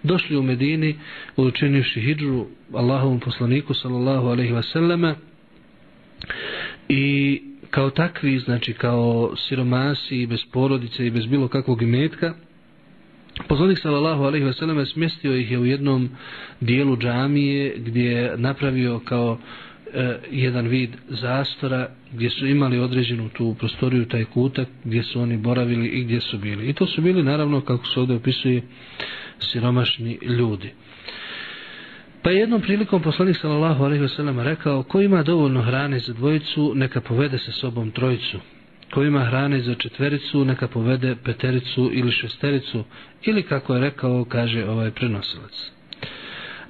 došli 0.03 0.38
u 0.38 0.43
Medini 0.43 0.95
učinivši 1.35 2.01
hijđu 2.01 2.45
Allahovom 2.73 3.19
poslaniku 3.19 3.73
sallallahu 3.73 4.27
alaihi 4.27 4.53
wasallama 4.53 5.15
i 6.89 7.41
kao 7.70 7.90
takvi 7.90 8.38
znači 8.38 8.72
kao 8.72 9.37
siromasi 9.37 10.16
i 10.16 10.26
bez 10.26 10.40
porodice 10.52 11.06
i 11.06 11.11
bez 11.11 11.26
bilo 11.26 11.48
kakvog 11.48 11.83
imetka 11.83 12.35
Poslanik 13.48 13.78
sallallahu 13.78 14.24
alejhi 14.24 14.44
ve 14.46 14.52
sellem 14.52 14.87
smjestio 14.87 15.37
ih 15.37 15.50
je 15.50 15.59
u 15.59 15.66
jednom 15.66 16.09
dijelu 16.61 16.96
džamije 16.96 17.74
gdje 17.78 18.04
je 18.04 18.37
napravio 18.37 19.00
kao 19.04 19.38
e, 19.94 20.18
jedan 20.30 20.66
vid 20.66 20.90
zastora 21.09 21.88
gdje 22.12 22.30
su 22.30 22.46
imali 22.46 22.78
određenu 22.78 23.28
tu 23.28 23.56
prostoriju 23.59 24.09
taj 24.09 24.24
kutak 24.24 24.68
gdje 24.85 25.02
su 25.02 25.20
oni 25.20 25.37
boravili 25.37 25.88
i 25.88 26.04
gdje 26.04 26.20
su 26.20 26.38
bili. 26.38 26.68
I 26.68 26.72
to 26.72 26.87
su 26.87 27.02
bili 27.02 27.22
naravno 27.22 27.61
kako 27.61 27.87
se 27.87 28.00
ovdje 28.00 28.16
opisuje 28.16 28.62
siromašni 29.38 30.18
ljudi. 30.22 30.72
Pa 32.22 32.30
jednom 32.30 32.61
prilikom 32.61 33.02
poslanik 33.02 33.37
sallallahu 33.37 33.85
alejhi 33.85 34.02
ve 34.02 34.09
sellem 34.09 34.40
rekao 34.40 34.83
ko 34.83 35.00
ima 35.00 35.22
dovoljno 35.22 35.62
hrane 35.62 35.98
za 35.98 36.12
dvojicu 36.12 36.72
neka 36.74 37.00
povede 37.00 37.38
sa 37.38 37.52
sobom 37.52 37.90
trojicu 37.90 38.38
ko 38.90 39.02
ima 39.04 39.24
hrane 39.24 39.61
za 39.61 39.74
četvericu, 39.74 40.44
neka 40.44 40.68
povede 40.68 41.16
petericu 41.24 41.90
ili 41.92 42.12
šestericu, 42.12 42.85
ili 43.22 43.42
kako 43.42 43.74
je 43.74 43.80
rekao, 43.80 44.24
kaže 44.24 44.64
ovaj 44.68 44.90
prenosilac. 44.90 45.70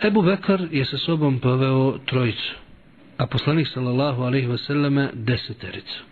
Ebu 0.05 0.23
Bekar 0.23 0.61
je 0.71 0.85
sa 0.85 0.99
sobom 0.99 1.39
poveo 1.39 1.99
trojicu, 2.07 2.55
a 3.17 3.27
poslanik 3.27 3.69
sallallahu 3.69 4.23
alaihi 4.23 4.59
selleme 4.59 5.11
desetericu. 5.13 6.05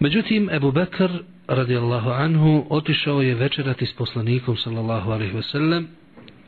Međutim, 0.00 0.50
Ebu 0.50 0.72
Bekar, 0.72 1.10
radijallahu 1.48 2.10
anhu, 2.10 2.66
otišao 2.70 3.22
je 3.22 3.34
večerati 3.34 3.86
s 3.86 3.92
poslanikom 3.92 4.56
sallallahu 4.56 5.10
alaihi 5.10 5.34
wasallam 5.34 5.84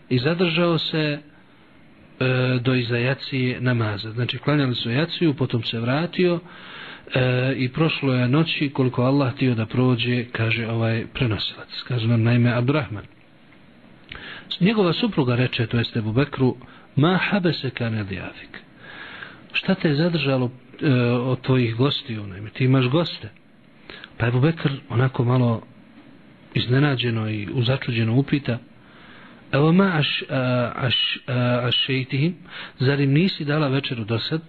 i 0.09 0.19
zadržao 0.19 0.79
se 0.79 0.99
e, 0.99 1.19
do 2.61 2.75
iza 2.75 2.99
jacije 2.99 3.61
namaza. 3.61 4.11
Znači, 4.11 4.39
klanjali 4.39 4.75
su 4.75 4.91
jaciju, 4.91 5.35
potom 5.35 5.63
se 5.63 5.81
vratio, 5.81 6.41
e, 7.15 7.55
i 7.57 7.69
prošlo 7.69 8.15
je 8.15 8.29
noći 8.29 8.71
koliko 8.75 9.03
Allah 9.03 9.35
htio 9.35 9.55
da 9.55 9.67
prođe, 9.67 10.25
kaže 10.25 10.69
ovaj 10.69 11.07
prenosilac. 11.15 11.83
Kaže 11.89 12.09
nam 12.09 12.23
naime 12.23 12.53
Abdurrahman. 12.53 13.05
Njegova 14.61 14.93
supruga 14.93 15.35
reče, 15.35 15.67
to 15.67 15.79
jeste 15.79 16.01
Bubekru, 16.01 16.57
ma 16.97 17.19
habese 17.23 17.71
kane 17.71 18.05
dijafik. 18.05 18.59
Šta 19.53 19.75
te 19.75 19.89
je 19.89 19.95
zadržalo 19.95 20.51
e, 20.83 20.93
od 21.03 21.41
tvojih 21.41 21.77
gostiju? 21.77 22.21
Naime, 22.27 22.41
ono, 22.41 22.51
ti 22.51 22.65
imaš 22.65 22.89
goste. 22.89 23.29
Pa 24.17 24.27
je 24.27 24.33
Bubekr 24.33 24.71
onako 24.89 25.25
malo 25.25 25.63
iznenađeno 26.55 27.31
i 27.31 27.49
uzačuđeno 27.53 28.15
upita, 28.15 28.59
Evo 29.53 29.73
ma 29.73 29.93
aš, 29.95 30.23
a, 30.29 30.73
aš, 30.77 31.19
aš 31.63 31.77
šeitihim, 31.77 32.35
zar 32.79 33.01
im 33.01 33.13
nisi 33.13 33.45
dala 33.45 33.69
večeru 33.69 34.05
do 34.05 34.19
sad? 34.19 34.41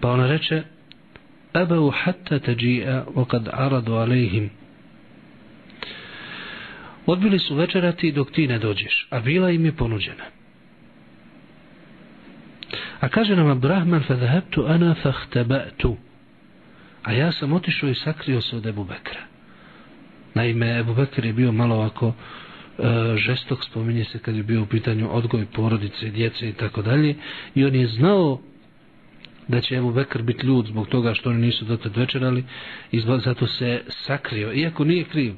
Pa 0.00 0.10
ona 0.10 0.26
reče, 0.26 0.62
Ebeu 1.54 1.90
hatta 1.90 2.38
teđi'a 2.38 3.04
okad 3.14 3.48
aradu 3.52 3.94
alejhim. 3.94 4.50
Odbili 7.06 7.38
su 7.38 7.54
večerati 7.54 8.12
dok 8.12 8.30
ti 8.30 8.46
ne 8.46 8.58
dođeš, 8.58 9.08
a 9.10 9.20
bila 9.20 9.50
im 9.50 9.64
je 9.64 9.76
ponuđena. 9.76 10.24
A 13.00 13.08
kaže 13.08 13.36
nam 13.36 13.46
Abrahman, 13.46 14.02
fa 14.02 14.16
zahebtu 14.16 14.64
ana 14.66 14.94
fahteba'tu. 15.02 15.96
A 17.02 17.12
ja 17.12 17.32
sam 17.32 17.52
otišao 17.52 17.88
i 17.88 17.94
sakrio 17.94 18.40
se 18.40 18.56
od 18.56 18.66
Ebu 18.66 18.84
Bekra. 18.84 19.20
Naime, 20.34 20.78
Ebu 20.78 20.94
Bekr 20.94 21.24
je 21.24 21.32
bio 21.32 21.52
malo 21.52 21.74
ovako 21.74 22.14
E, 22.78 23.16
žestok, 23.16 23.64
spominje 23.64 24.04
se 24.04 24.18
kad 24.18 24.36
je 24.36 24.42
bio 24.42 24.62
u 24.62 24.66
pitanju 24.66 25.08
odgoj 25.12 25.46
porodice, 25.46 26.10
djece 26.10 26.48
i 26.48 26.52
tako 26.52 26.82
dalje. 26.82 27.14
I 27.54 27.64
on 27.64 27.74
je 27.74 27.86
znao 27.86 28.40
da 29.48 29.60
će 29.60 29.76
Ebu 29.76 29.92
Bekr 29.92 30.22
biti 30.22 30.46
ljud 30.46 30.66
zbog 30.66 30.88
toga 30.88 31.14
što 31.14 31.30
oni 31.30 31.38
nisu 31.38 31.64
dotad 31.64 31.96
večerali 31.96 32.44
i 32.92 33.00
zato 33.00 33.46
se 33.46 33.82
sakrio, 33.88 34.52
iako 34.52 34.84
nije 34.84 35.04
kriv. 35.04 35.34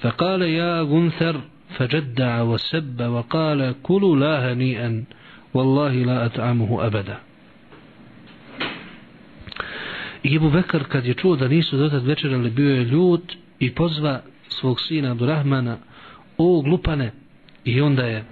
Fa 0.00 0.10
kale 0.10 0.52
ja 0.52 0.84
Gunther 0.84 1.36
fajedda 1.76 2.42
wa 2.42 2.58
sebba 2.58 3.04
wa 3.08 3.22
kale 3.28 3.74
kulu 3.82 4.14
la 4.14 4.40
hani'an 4.40 5.04
wallahi 5.54 6.06
la 6.06 6.28
at'amuhu 6.28 6.86
abada. 6.86 7.20
I 10.22 10.36
Ebu 10.36 10.50
Bekr 10.50 10.84
kad 10.88 11.06
je 11.06 11.14
čuo 11.14 11.36
da 11.36 11.48
nisu 11.48 11.76
dotad 11.76 12.06
večerali 12.06 12.50
bio 12.50 12.74
je 12.74 12.84
ljud 12.84 13.22
i 13.58 13.74
pozva 13.74 14.22
svog 14.48 14.80
sina 14.80 15.10
Abdurrahmana 15.10 15.78
o 16.38 16.62
glupane. 16.62 17.12
I 17.64 17.80
onda 17.80 18.02
je 18.02 18.24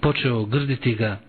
počeo 0.00 0.44
grditi 0.44 0.94
ga 0.94 1.20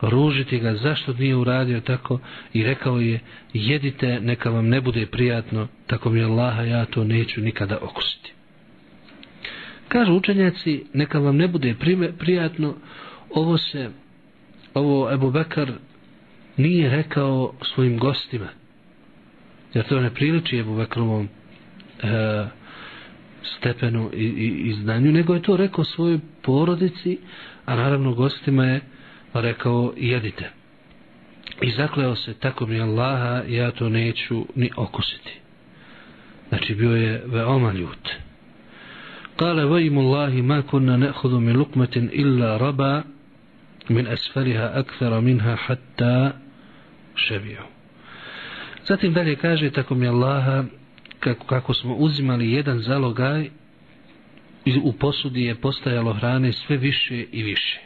ružiti 0.00 0.58
ga 0.58 0.74
zašto 0.74 1.12
nije 1.12 1.36
uradio 1.36 1.80
tako? 1.80 2.20
I 2.52 2.62
rekao 2.62 3.00
je 3.00 3.20
jedite 3.52 4.20
neka 4.20 4.50
vam 4.50 4.68
ne 4.68 4.80
bude 4.80 5.06
prijatno 5.06 5.68
tako 5.86 6.10
mi 6.10 6.22
Allaha 6.22 6.62
ja 6.62 6.84
to 6.84 7.04
neću 7.04 7.40
nikada 7.40 7.78
okusiti. 7.82 8.32
Kažu 9.88 10.14
učenjaci 10.14 10.84
neka 10.92 11.18
vam 11.18 11.36
ne 11.36 11.48
bude 11.48 11.74
prijatno 12.18 12.74
ovo 13.30 13.58
se 13.58 13.90
ovo 14.74 15.12
Ebu 15.12 15.30
Bekar 15.30 15.72
nije 16.56 16.90
rekao 16.90 17.54
svojim 17.62 17.98
gostima. 17.98 18.48
Jer 19.74 19.88
to 19.88 20.00
ne 20.00 20.14
priliči 20.14 20.58
Ebu 20.58 20.76
Bekrovom 20.76 21.28
e, 22.02 22.08
stepenu 23.42 24.10
i, 24.14 24.24
i, 24.24 24.68
i 24.68 24.72
znanju 24.72 25.12
nego 25.12 25.34
je 25.34 25.42
to 25.42 25.56
rekao 25.56 25.84
svojoj 25.84 26.18
porodici 26.42 27.18
a 27.66 27.76
naravno 27.76 28.14
gostima 28.14 28.64
je 28.64 28.80
rekao 29.34 29.92
jedite. 29.96 30.50
I 31.62 31.70
zakleo 31.70 32.16
se 32.16 32.34
tako 32.34 32.66
mi 32.66 32.80
Allaha 32.80 33.42
ja 33.48 33.70
to 33.70 33.88
neću 33.88 34.46
ni 34.54 34.70
okusiti. 34.76 35.40
Znači 36.48 36.74
bio 36.74 36.96
je 36.96 37.22
veoma 37.26 37.72
ljut. 37.72 38.08
Kale 39.36 39.64
vajim 39.64 39.98
Allahi 39.98 40.42
ma 40.42 40.62
kunna 40.62 40.96
nehudu 40.96 41.40
mi 41.40 41.52
lukmetin 41.52 42.10
illa 42.12 42.56
raba 42.58 43.02
min 43.88 44.06
asfariha 44.06 44.70
akthara 44.74 45.20
minha 45.20 45.56
hatta 45.56 46.32
šebiju. 47.14 47.62
Zatim 48.86 49.12
dalje 49.12 49.36
kaže 49.36 49.70
tako 49.70 49.94
mi 49.94 50.08
Allaha 50.08 50.64
kako, 51.22 51.46
kako 51.46 51.74
smo 51.74 51.94
uzimali 51.94 52.52
jedan 52.52 52.78
zalogaj 52.80 53.50
u 54.82 54.92
posudi 54.92 55.42
je 55.42 55.54
postajalo 55.54 56.12
hrane 56.12 56.52
sve 56.52 56.76
više 56.76 57.24
i 57.32 57.42
više. 57.42 57.80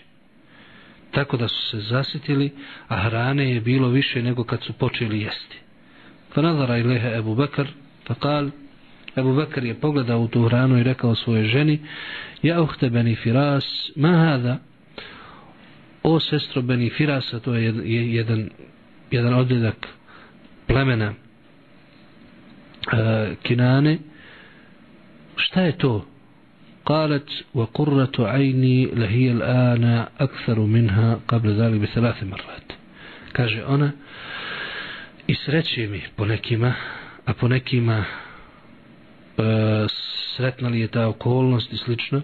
Tako 1.11 1.37
da 1.37 1.49
su 1.49 1.71
se 1.71 1.81
zasitili, 1.81 2.51
a 2.89 2.97
hrane 2.97 3.51
je 3.55 3.61
bilo 3.61 3.89
više 3.89 4.23
nego 4.23 4.45
kad 4.45 4.63
su 4.63 4.73
počeli 4.73 5.21
jesti. 5.21 5.59
Fa 6.35 6.43
nazara 6.43 6.79
ileha 6.79 7.09
Ebu 7.09 7.35
Bekr, 7.35 7.67
pa 8.07 8.15
kal, 8.15 8.51
Ebu 9.17 9.35
Bekr 9.35 9.65
je 9.65 9.81
pogledao 9.81 10.21
u 10.21 10.29
tu 10.29 10.43
hranu 10.49 10.79
i 10.79 10.83
rekao 10.83 11.15
svoje 11.15 11.45
ženi, 11.45 11.79
ja 12.43 12.63
uhte 12.63 12.91
Beni 12.91 13.15
Firas, 13.15 13.91
ma 13.97 14.09
hada, 14.09 14.59
o 16.03 16.21
sestro 16.21 16.63
Beni 16.63 16.91
Firasa, 16.91 17.41
to 17.41 17.55
je 17.55 17.65
jedan, 18.15 18.51
jedan 19.11 19.35
odljedak 19.35 19.87
plemena. 20.67 21.15
uh, 22.94 23.38
Kinane, 23.44 23.98
šta 25.36 25.62
je 25.62 25.78
to? 25.78 26.06
قالت 26.86 27.30
وقرة 27.54 28.12
عيني 28.20 28.86
لهي 28.86 29.32
الآن 29.32 30.06
أكثر 30.20 30.60
منها 30.60 31.20
قبل 31.28 31.50
ذلك 31.54 31.80
بثلاث 31.80 32.24
مرات 32.24 32.72
kaže 33.34 33.64
ona 33.66 33.92
i 35.28 35.36
sreće 35.36 35.88
mi 35.88 36.02
po 36.16 36.26
nekima 36.26 36.74
a 37.26 37.34
po 37.34 37.48
nekima 37.48 37.98
e, 37.98 38.04
sretna 40.36 40.70
li 40.70 40.80
je 40.80 40.88
ta 40.88 41.08
okolnost 41.08 41.74
i 41.74 41.78
slično 41.78 42.22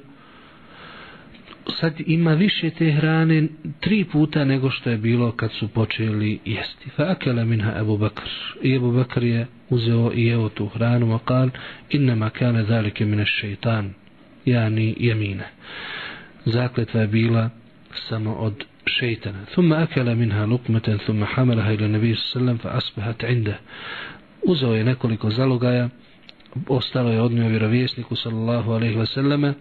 sad 1.81 1.95
ima 2.07 2.35
više 2.35 2.71
te 2.71 2.93
hrane 2.93 3.49
tri 3.81 4.05
puta 4.05 4.45
nego 4.45 4.71
što 4.71 4.91
je 4.91 4.97
bilo 4.97 5.33
kad 5.33 5.53
su 5.53 5.69
počeli 5.69 6.39
jesti 6.45 6.91
fa 6.97 7.03
akela 7.03 7.45
minha 7.45 7.73
Ebu 7.81 7.97
Bakr 7.97 8.29
i 8.63 8.75
Ebu 8.75 8.93
Bakr 8.93 9.23
je 9.23 9.47
uzeo 9.69 10.13
i 10.15 10.27
jeo 10.27 10.49
tu 10.49 10.67
hranu 10.67 11.15
a 11.15 11.19
kal 11.19 11.49
innama 11.91 12.31
kane 12.31 12.65
zalike 12.65 13.05
mine 13.05 13.27
šeitan 13.27 13.95
jani 14.45 14.97
jemine. 14.99 15.49
Zakletva 16.45 17.01
je 17.01 17.07
bila 17.07 17.51
samo 18.09 18.35
od 18.35 18.65
šeitana. 18.87 19.45
Thumma 19.45 19.77
akala 19.77 20.15
minha 20.15 20.45
lukmeten, 20.47 20.99
thumma 20.99 21.27
hamalaha 21.27 21.73
ila 21.73 21.89
nebiju 21.89 22.17
sallam, 22.17 22.59
fa 22.59 22.69
asbahat 22.69 23.23
inde. 23.23 23.55
Uzeo 24.43 24.75
je 24.75 24.85
nekoliko 24.85 25.31
zalogaja, 25.31 25.89
ostalo 26.69 27.13
je 27.13 27.21
odnio 27.21 27.49
vjerovjesniku 27.49 28.17
sallallahu 28.17 28.73
alaihi 28.73 28.97
wa 28.97 29.07
sallame, 29.07 29.55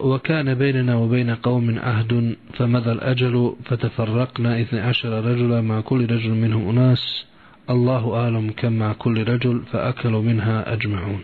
وكان 0.00 0.54
بيننا 0.54 0.96
وبين 0.96 1.30
قوم 1.34 1.78
عهد 1.78 2.36
فمضى 2.54 2.92
الأجل 2.92 3.54
فتفرقنا 3.64 4.60
اثني 4.60 4.80
عشر 4.80 5.24
رجلا 5.24 5.60
مع 5.60 5.80
كل 5.80 6.10
رجل 6.10 6.30
منهم 6.30 6.68
أناس 6.68 7.24
Allahu 7.68 8.16
alam 8.16 8.52
kema 8.56 8.94
kulli 8.94 9.24
rajul 9.24 9.60
fa 9.70 9.78
akalu 9.92 10.22
minha 10.22 10.64
ajma'un. 10.66 11.20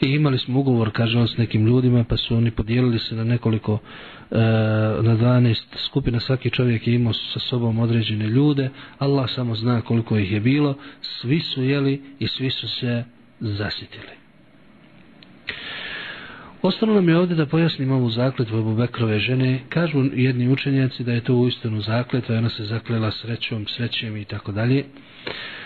I 0.00 0.14
imali 0.14 0.38
smo 0.38 0.60
ugovor, 0.60 0.92
kažem 0.92 1.26
s 1.26 1.36
nekim 1.36 1.66
ljudima, 1.66 2.04
pa 2.04 2.16
su 2.16 2.36
oni 2.36 2.50
podijelili 2.50 2.98
se 2.98 3.14
na 3.14 3.24
nekoliko, 3.24 3.78
e, 4.30 4.38
na 5.02 5.16
12 5.16 5.64
skupina, 5.86 6.20
svaki 6.20 6.50
čovjek 6.50 6.86
je 6.86 6.94
imao 6.94 7.12
sa 7.12 7.38
sobom 7.38 7.78
određene 7.78 8.26
ljude, 8.26 8.70
Allah 8.98 9.30
samo 9.34 9.54
zna 9.54 9.80
koliko 9.80 10.18
ih 10.18 10.32
je 10.32 10.40
bilo, 10.40 10.74
svi 11.00 11.40
su 11.40 11.62
jeli 11.62 12.02
i 12.18 12.28
svi 12.28 12.50
su 12.50 12.68
se 12.68 13.04
zasitili. 13.40 14.20
Ostalo 16.65 16.93
nam 16.93 17.09
je 17.09 17.17
ovdje 17.17 17.35
da 17.35 17.45
pojasnim 17.45 17.91
ovu 17.91 18.09
zakletvu 18.09 18.57
Abu 18.57 18.75
Bekrove 18.75 19.19
žene. 19.19 19.59
Kažu 19.69 20.03
jedni 20.13 20.49
učenjaci 20.49 21.03
da 21.03 21.11
je 21.11 21.23
to 21.23 21.35
uistinu 21.35 21.81
zakletva 21.81 22.35
i 22.35 22.37
ona 22.37 22.49
se 22.49 22.63
zaklela 22.63 23.11
srećom, 23.11 23.65
srećem 23.67 24.17
i 24.17 24.25
tako 24.25 24.51
dalje 24.51 24.85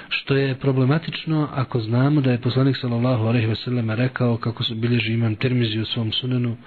što 0.10 0.36
je 0.36 0.56
problematično 0.56 1.50
ako 1.54 1.80
znamo 1.80 2.22
da 2.22 2.32
je 2.32 2.42
poslanik 2.42 2.78
sallallahu 2.78 3.26
alejhi 3.26 3.48
ve 3.48 3.56
sellem 3.56 3.92
rekao 3.92 4.38
kako 4.38 4.64
su 4.64 4.76
bilježi 4.76 5.14
imam 5.14 5.36
Tirmizi 5.36 5.80
u 5.80 5.86
svom 5.86 6.12
sunenu 6.12 6.58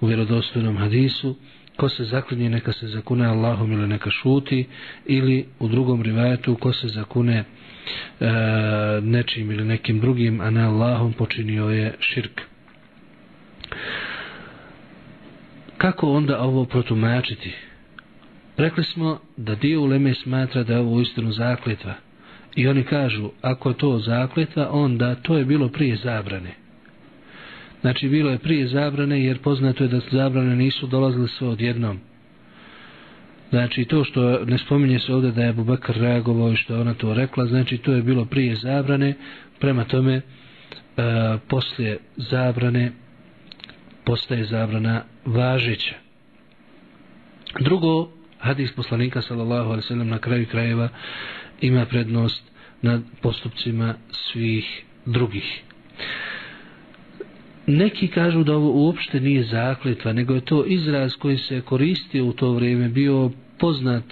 u 0.00 0.06
vjerodostojnom 0.06 0.76
hadisu 0.76 1.36
ko 1.76 1.88
se 1.88 2.04
zaklinje 2.04 2.50
neka 2.50 2.72
se 2.72 2.86
zakune 2.88 3.26
Allahom 3.26 3.72
ili 3.72 3.88
neka 3.88 4.10
šuti 4.10 4.66
ili 5.06 5.46
u 5.58 5.68
drugom 5.68 6.02
rivajetu 6.02 6.54
ko 6.54 6.72
se 6.72 6.88
zakune 6.88 7.36
e, 7.36 7.44
nečim 9.02 9.50
ili 9.50 9.64
nekim 9.64 10.00
drugim 10.00 10.40
a 10.40 10.50
ne 10.50 10.62
Allahom 10.62 11.12
počinio 11.12 11.70
je 11.70 11.94
širk 12.00 12.49
kako 15.78 16.12
onda 16.12 16.40
ovo 16.40 16.64
protumačiti 16.64 17.52
rekli 18.60 18.84
smo 18.84 19.18
da 19.36 19.54
dio 19.54 19.80
uleme 19.80 20.14
smatra 20.14 20.62
da 20.62 20.72
je 20.72 20.80
ovo 20.80 21.00
istinu 21.00 21.32
zakletva. 21.32 21.94
I 22.56 22.68
oni 22.68 22.82
kažu, 22.82 23.30
ako 23.42 23.72
to 23.72 23.98
zakletva, 23.98 24.68
onda 24.70 25.14
to 25.14 25.36
je 25.36 25.44
bilo 25.44 25.68
prije 25.68 25.96
zabrane. 25.96 26.50
Znači, 27.80 28.08
bilo 28.08 28.30
je 28.30 28.38
prije 28.38 28.66
zabrane, 28.66 29.24
jer 29.24 29.38
poznato 29.38 29.84
je 29.84 29.88
da 29.88 30.00
zabrane 30.10 30.56
nisu 30.56 30.86
dolazile 30.86 31.28
sve 31.28 31.48
odjednom. 31.48 31.98
Znači, 33.50 33.84
to 33.84 34.04
što 34.04 34.44
ne 34.44 34.58
spominje 34.58 34.98
se 34.98 35.14
ovdje 35.14 35.30
da 35.30 35.42
je 35.42 35.52
Bubakar 35.52 35.96
reagovao 35.96 36.52
i 36.52 36.56
što 36.56 36.80
ona 36.80 36.94
to 36.94 37.14
rekla, 37.14 37.46
znači, 37.46 37.78
to 37.78 37.92
je 37.92 38.02
bilo 38.02 38.24
prije 38.24 38.56
zabrane, 38.56 39.14
prema 39.58 39.84
tome, 39.84 40.14
e, 40.16 40.22
poslije 41.48 41.98
zabrane, 42.16 42.92
postaje 44.04 44.44
zabrana 44.44 45.02
važeća. 45.24 45.94
Drugo, 47.60 48.08
hadis 48.38 48.72
poslanika, 48.72 49.22
sallallahu 49.22 49.68
alaihi 49.68 49.86
sallam, 49.86 50.08
na 50.08 50.18
kraju 50.18 50.46
krajeva, 50.46 50.88
ima 51.60 51.86
prednost 51.86 52.44
nad 52.82 53.02
postupcima 53.22 53.94
svih 54.10 54.84
drugih. 55.06 55.62
Neki 57.66 58.08
kažu 58.08 58.44
da 58.44 58.56
ovo 58.56 58.72
uopšte 58.72 59.20
nije 59.20 59.42
zakletva, 59.42 60.12
nego 60.12 60.34
je 60.34 60.40
to 60.40 60.64
izraz 60.64 61.16
koji 61.16 61.36
se 61.36 61.60
koristio 61.60 62.26
u 62.26 62.32
to 62.32 62.52
vrijeme, 62.52 62.88
bio 62.88 63.30
poznat 63.58 64.04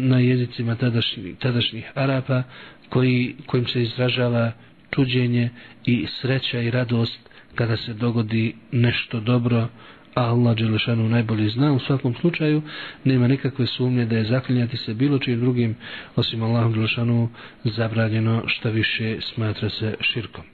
na 0.00 0.18
jezicima 0.18 0.74
tadašnjih, 0.76 1.36
tadašnjih 1.38 1.90
Arapa, 1.94 2.42
koji, 2.88 3.34
kojim 3.46 3.66
se 3.66 3.82
izražava 3.82 4.52
čuđenje 4.90 5.50
i 5.86 6.06
sreća 6.06 6.60
i 6.60 6.70
radost 6.70 7.29
kada 7.54 7.76
se 7.76 7.94
dogodi 7.94 8.54
nešto 8.72 9.20
dobro, 9.20 9.68
a 10.14 10.22
Allah 10.22 10.56
Đelešanu 10.56 11.08
najbolje 11.08 11.48
zna 11.48 11.72
u 11.72 11.78
svakom 11.78 12.14
slučaju 12.14 12.62
nema 13.04 13.28
nikakve 13.28 13.66
sumnje 13.66 14.04
da 14.04 14.16
je 14.16 14.24
zaklinjati 14.24 14.76
se 14.76 14.94
bilo 14.94 15.18
čim 15.18 15.40
drugim 15.40 15.76
osim 16.16 16.42
Allahom 16.42 16.72
Đelešanu 16.72 17.28
zabranjeno 17.64 18.42
šta 18.46 18.70
više 18.70 19.16
smatra 19.20 19.70
se 19.70 19.94
širkom. 20.00 20.44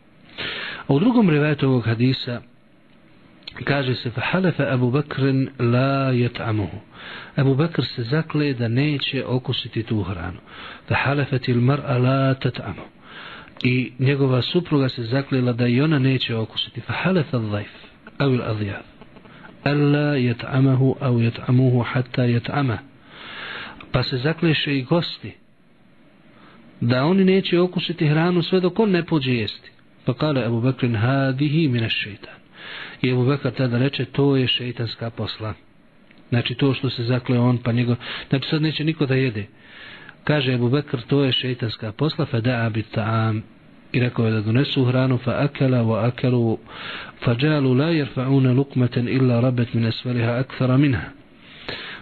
A 0.87 0.95
u 0.95 0.99
drugom 0.99 1.31
revetu 1.31 1.69
ovog 1.69 1.87
hadisa 1.87 2.41
kaže 3.65 3.95
se 3.95 4.11
fa 4.11 4.21
halefa 4.21 4.65
Abu 4.71 4.91
Bakrin 4.91 5.49
la 5.59 6.13
Abu 7.37 7.55
Bakr 7.55 7.85
se 7.85 8.03
zakle 8.03 8.53
da 8.53 8.69
neće 8.69 9.25
okusiti 9.25 9.83
tu 9.83 10.03
hranu. 10.03 10.39
Fa 10.89 10.95
halefet 10.95 11.49
il 11.49 11.61
mar'a 11.61 11.99
la 11.99 12.35
i 13.64 13.92
njegova 14.00 14.42
supruga 14.42 14.90
se 14.90 15.04
zaklela 15.04 15.54
da 15.54 15.68
i 15.68 15.82
ona 15.82 16.00
neće 16.00 16.36
okusiti 16.36 16.82
fa 16.82 16.94
halefa 16.94 17.38
dhajf 17.38 17.72
avil 18.18 18.42
adhijaf 18.42 18.92
ألا 19.68 20.18
يتعمه 20.18 20.96
أو 21.02 21.20
يتعموه 21.20 21.84
حتى 21.84 22.34
يتعمه 22.34 22.80
pa 23.94 24.04
se 24.04 24.18
zakleše 24.18 24.78
i 24.78 24.84
gosti 24.84 25.32
da 26.82 27.06
oni 27.06 27.26
neće 27.26 27.60
okusiti 27.60 28.08
hranu 28.08 28.44
sve 28.44 28.60
dok 28.60 28.80
on 28.80 28.92
ne 28.92 29.06
pođe 29.06 29.34
jesti 29.34 29.72
pa 30.06 30.14
kale 30.14 30.46
Abu 30.46 30.62
Bakrin 30.62 30.96
hadihi 30.96 31.68
mina 31.68 31.90
šeitan 31.90 32.34
i 33.02 33.12
Abu 33.12 33.26
Bakr 33.26 33.52
tada 33.52 33.78
reče 33.78 34.06
to 34.06 34.36
je 34.36 34.48
šeitanska 34.48 35.10
posla 35.10 35.54
znači 36.30 36.56
to 36.56 36.74
što 36.74 36.90
se 36.90 37.04
zakle 37.04 37.40
on 37.40 37.58
pa 37.58 37.72
njego 37.72 37.96
znači 38.30 38.50
sad 38.50 38.62
neće 38.62 38.84
niko 38.84 39.06
da 39.06 39.16
jede 39.16 39.48
kaže 40.27 40.55
Abu 40.55 40.69
Bakr 40.69 41.07
to 41.07 41.25
je 41.25 41.33
šeitanska 41.33 41.93
posla 41.93 42.27
fa 42.27 42.41
da'a 42.41 42.71
bit 42.71 42.91
ta'am. 42.91 43.43
I 43.93 44.01
rekao 44.01 44.27
je 44.27 44.33
da 44.33 44.41
donesu 44.41 44.85
hranu 44.85 45.19
fa 45.19 45.31
akala 45.31 45.83
wa 45.83 46.09
akalu 46.09 46.59
fa 47.25 47.37
jalu 47.41 47.75
la 47.75 47.91
jerfa'una 47.91 48.53
lukmeten 48.53 49.09
illa 49.09 49.41
rabet 49.41 49.75
min 49.75 49.87
esveliha 49.87 50.33
akthara 50.33 50.77
minha. 50.77 51.15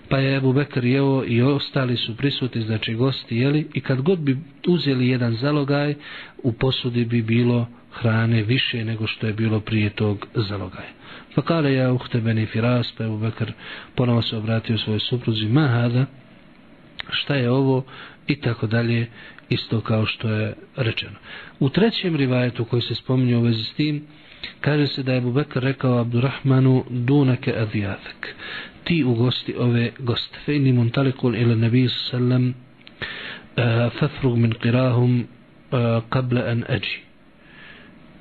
Pa 0.09 0.19
je 0.19 0.37
Abu 0.37 0.53
Bekr 0.53 0.85
jeo 0.85 1.25
i 1.27 1.43
ostali 1.43 1.97
su 1.97 2.17
prisuti 2.17 2.61
znači 2.61 2.95
gosti 2.95 3.37
jeli 3.37 3.69
i 3.75 3.81
kad 3.81 4.01
god 4.01 4.19
bi 4.19 4.39
uzeli 4.69 5.09
jedan 5.09 5.37
zalogaj 5.37 5.95
u 6.43 6.53
posudi 6.53 7.05
bi 7.05 7.23
bilo 7.23 7.69
hrane 7.93 8.43
više 8.43 8.85
nego 8.85 9.07
što 9.07 9.27
je 9.27 9.33
bilo 9.33 9.61
prije 9.61 9.91
tog 9.91 10.27
zalogaja. 10.35 10.93
Pa 11.35 11.43
kale 11.43 11.75
ja 11.75 11.93
uhte 11.93 12.21
beni 12.21 12.47
firas 12.47 12.93
pa 12.99 13.05
Abu 13.05 13.19
Bekr 13.19 13.53
ponovo 13.95 14.23
se 14.23 14.37
obratio 14.37 14.79
svojoj 14.79 15.01
supruzi 15.01 15.47
ma 15.47 15.69
hada 15.69 16.07
šta 17.11 17.35
je 17.35 17.51
ovo? 17.51 17.85
I 18.27 18.37
tako 18.37 18.67
dalje 18.67 19.07
isto 19.49 19.81
kao 19.81 20.07
što 20.07 20.31
je 20.31 20.55
rečeno. 20.77 21.17
U 21.61 21.69
trećem 21.69 22.17
rivajetu 22.17 22.65
koji 22.65 22.83
se 22.83 22.95
spominje 22.95 23.37
u 23.37 23.41
vezi 23.41 23.65
s 23.65 23.75
tim, 23.75 24.03
kaže 24.61 24.87
se 24.87 25.03
da 25.03 25.13
je 25.13 25.21
Bubekar 25.21 25.63
rekao 25.63 25.99
Abdurrahmanu 25.99 26.85
dunake 26.91 27.55
adijafek. 27.57 28.35
Ti 28.85 29.05
u 29.05 29.15
gosti 29.15 29.55
ove 29.59 29.91
goste. 29.99 30.39
Fe 30.45 30.57
inni 30.57 30.73
muntalikul 30.73 31.37
ila 31.37 31.55
nabiju 31.55 31.91
sallam 31.91 32.49
eh, 32.49 33.91
fafrug 33.99 34.39
min 34.39 34.53
qirahum 34.53 35.21
eh, 35.21 35.27
qabla 36.11 36.51
an 36.51 36.65
aji. 36.69 37.05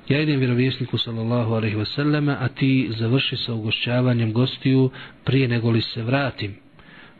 Ja 0.09 0.21
idem 0.21 0.39
vjerovjesniku 0.39 0.97
sallallahu 0.97 1.53
alaihi 1.53 1.75
wasallama, 1.75 2.35
a 2.39 2.47
ti 2.47 2.89
završi 2.99 3.37
sa 3.37 3.53
ugošćavanjem 3.53 4.33
gostiju 4.33 4.91
prije 5.23 5.47
nego 5.47 5.71
li 5.71 5.81
se 5.81 6.03
vratim. 6.03 6.62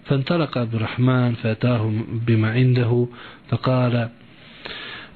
فانطلق 0.05 0.59
عبد 0.59 0.75
الرحمن 0.75 1.35
فأتاهم 1.35 1.95
بما 2.27 2.51
عنده 2.51 3.07
فقال 3.49 4.09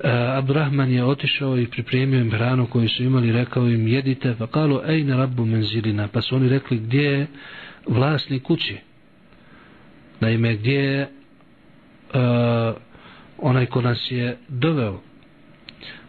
عبد 0.04 0.50
الرحمن 0.50 0.88
je 0.90 1.04
otišao 1.04 1.58
i 1.58 1.66
pripremio 1.66 2.20
im 2.20 2.30
hranu 2.30 2.66
koju 2.66 2.88
su 2.88 3.02
imali 3.02 3.32
rekao 3.32 3.68
im 3.68 3.88
jedite 3.88 4.34
pa 4.38 4.46
kalu 4.46 4.80
ejne 4.86 5.16
rabbu 5.16 5.44
menzilina 5.44 6.08
pa 6.08 6.20
su 6.22 6.36
oni 6.36 6.48
rekli 6.48 6.78
gdje 6.78 7.02
je 7.02 7.26
vlasnik 7.88 8.42
kući 8.42 8.76
da 10.20 10.30
ime 10.30 10.54
gdje 10.54 10.74
je 10.74 11.08
uh, 12.14 12.74
onaj 13.40 13.66
ko 13.66 13.80
nas 13.80 14.10
je 14.10 14.36
doveo 14.48 15.00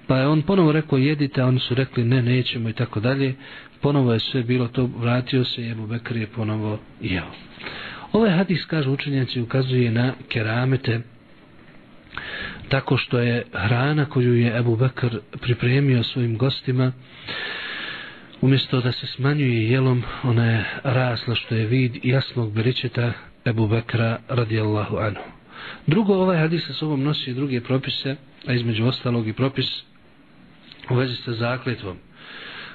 pa 0.07 0.17
je 0.17 0.27
on 0.27 0.41
ponovo 0.41 0.71
rekao 0.71 0.97
jedite 0.97 1.41
a 1.41 1.45
oni 1.45 1.59
su 1.59 1.75
rekli 1.75 2.03
ne 2.03 2.21
nećemo 2.21 2.69
i 2.69 2.73
tako 2.73 2.99
dalje 2.99 3.35
ponovo 3.81 4.13
je 4.13 4.19
sve 4.19 4.43
bilo 4.43 4.67
to 4.67 4.89
vratio 4.97 5.45
se 5.45 5.61
i 5.61 5.71
Ebu 5.71 5.87
Bekr 5.87 6.17
je 6.17 6.27
ponovo 6.27 6.79
jeo 7.01 7.31
Ovaj 8.12 8.30
hadis, 8.30 8.64
kažu 8.64 8.92
učenjaci, 8.92 9.40
ukazuje 9.40 9.90
na 9.90 10.12
keramete 10.28 11.00
tako 12.68 12.96
što 12.96 13.18
je 13.18 13.44
hrana 13.52 14.04
koju 14.04 14.34
je 14.34 14.58
Ebu 14.58 14.76
Bekr 14.76 15.18
pripremio 15.40 16.02
svojim 16.02 16.38
gostima 16.38 16.92
umjesto 18.40 18.80
da 18.80 18.92
se 18.92 19.06
smanjuje 19.06 19.70
jelom 19.70 20.02
ona 20.22 20.44
je 20.44 20.64
rasla 20.82 21.34
što 21.34 21.54
je 21.54 21.66
vid 21.66 22.04
jasnog 22.04 22.52
beričeta 22.52 23.12
Ebu 23.44 23.68
Bekra 23.68 24.18
radijallahu 24.28 24.96
anhu. 24.96 25.22
Drugo, 25.86 26.14
ovaj 26.14 26.38
hadis 26.38 26.66
sa 26.66 26.72
sobom 26.72 27.02
nosi 27.02 27.34
druge 27.34 27.60
propise, 27.60 28.16
a 28.46 28.52
između 28.52 28.86
ostalog 28.86 29.28
i 29.28 29.32
propis 29.32 29.66
u 30.90 30.94
vezi 30.94 31.16
sa 31.16 31.32
zakletvom 31.32 31.96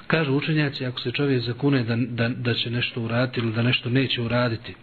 Kažu 0.06 0.34
učenjaci, 0.34 0.86
ako 0.86 1.00
se 1.00 1.12
čovjek 1.12 1.42
zakune 1.42 1.84
da, 1.84 1.96
da, 1.96 2.28
da 2.28 2.54
će 2.54 2.70
nešto 2.70 3.02
uraditi 3.02 3.40
ili 3.40 3.52
da 3.52 3.62
nešto 3.62 3.90
neće 3.90 4.22
uraditi, 4.22 4.74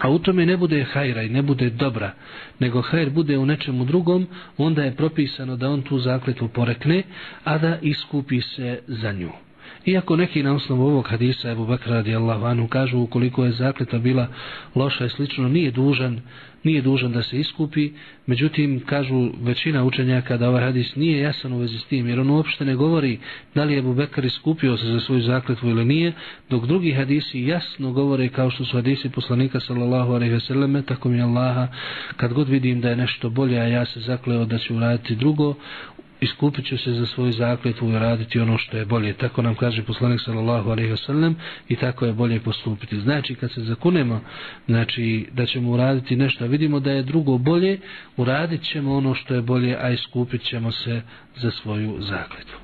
a 0.00 0.10
u 0.10 0.18
tome 0.18 0.46
ne 0.46 0.56
bude 0.56 0.84
hajra 0.84 1.22
i 1.22 1.28
ne 1.28 1.42
bude 1.42 1.70
dobra, 1.70 2.12
nego 2.58 2.82
hajr 2.82 3.10
bude 3.10 3.38
u 3.38 3.46
nečemu 3.46 3.84
drugom, 3.84 4.26
onda 4.58 4.82
je 4.82 4.96
propisano 4.96 5.56
da 5.56 5.70
on 5.70 5.82
tu 5.82 5.98
zakletvu 5.98 6.48
porekne, 6.48 7.02
a 7.44 7.58
da 7.58 7.78
iskupi 7.82 8.40
se 8.40 8.80
za 8.86 9.12
nju. 9.12 9.30
Iako 9.86 10.16
neki 10.16 10.42
na 10.42 10.54
osnovu 10.54 10.86
ovog 10.86 11.08
hadisa 11.08 11.50
Ebu 11.50 11.66
Bakr 11.66 11.90
radijallahu 11.90 12.44
anhu 12.44 12.68
kažu 12.68 12.98
ukoliko 12.98 13.44
je 13.44 13.52
zakleta 13.52 13.98
bila 13.98 14.28
loša 14.74 15.06
i 15.06 15.08
slično, 15.08 15.48
nije 15.48 15.70
dužan, 15.70 16.20
nije 16.64 16.82
dužan 16.82 17.12
da 17.12 17.22
se 17.22 17.40
iskupi, 17.40 17.90
međutim 18.26 18.80
kažu 18.86 19.30
većina 19.42 19.84
učenjaka 19.84 20.36
da 20.36 20.48
ovaj 20.48 20.64
hadis 20.64 20.96
nije 20.96 21.20
jasan 21.20 21.52
u 21.52 21.58
vezi 21.58 21.78
s 21.78 21.84
tim, 21.84 22.08
jer 22.08 22.20
on 22.20 22.30
uopšte 22.30 22.64
ne 22.64 22.74
govori 22.74 23.18
da 23.54 23.64
li 23.64 23.72
je 23.72 23.78
Ebu 23.78 23.94
Bekr 23.94 24.24
iskupio 24.24 24.76
se 24.76 24.86
za 24.86 25.00
svoju 25.00 25.22
zakletvu 25.22 25.70
ili 25.70 25.84
nije, 25.84 26.12
dok 26.50 26.66
drugi 26.66 26.92
hadisi 26.92 27.42
jasno 27.42 27.92
govore 27.92 28.28
kao 28.28 28.50
što 28.50 28.64
su 28.64 28.76
hadisi 28.76 29.10
poslanika 29.10 29.60
sallallahu 29.60 30.12
alaihi 30.12 30.34
veseleme, 30.34 30.82
tako 30.82 31.08
mi 31.08 31.22
Allaha, 31.22 31.68
kad 32.16 32.32
god 32.32 32.48
vidim 32.48 32.80
da 32.80 32.90
je 32.90 32.96
nešto 32.96 33.30
bolje, 33.30 33.60
a 33.60 33.66
ja 33.66 33.84
se 33.86 34.00
zakleo 34.00 34.44
da 34.44 34.58
ću 34.58 34.76
uraditi 34.76 35.14
drugo, 35.16 35.54
iskupit 36.20 36.66
ću 36.66 36.78
se 36.78 36.92
za 36.92 37.06
svoju 37.06 37.32
zakljetvu 37.32 37.90
i 37.90 37.98
raditi 37.98 38.40
ono 38.40 38.58
što 38.58 38.76
je 38.76 38.84
bolje. 38.84 39.12
Tako 39.12 39.42
nam 39.42 39.54
kaže 39.54 39.82
poslanik 39.82 40.20
sallallahu 40.20 40.70
alaihi 40.70 40.92
wasallam 40.92 41.34
i 41.68 41.76
tako 41.76 42.06
je 42.06 42.12
bolje 42.12 42.40
postupiti. 42.40 43.00
Znači 43.00 43.34
kad 43.34 43.52
se 43.52 43.60
zakunemo 43.60 44.20
znači, 44.66 45.28
da 45.32 45.46
ćemo 45.46 45.70
uraditi 45.70 46.16
nešto, 46.16 46.46
vidimo 46.46 46.80
da 46.80 46.92
je 46.92 47.02
drugo 47.02 47.38
bolje, 47.38 47.78
uradit 48.16 48.62
ćemo 48.62 48.96
ono 48.96 49.14
što 49.14 49.34
je 49.34 49.42
bolje, 49.42 49.76
a 49.80 49.90
iskupit 49.90 50.42
ćemo 50.42 50.72
se 50.72 51.02
za 51.36 51.50
svoju 51.50 51.96
zakljetvu. 52.00 52.58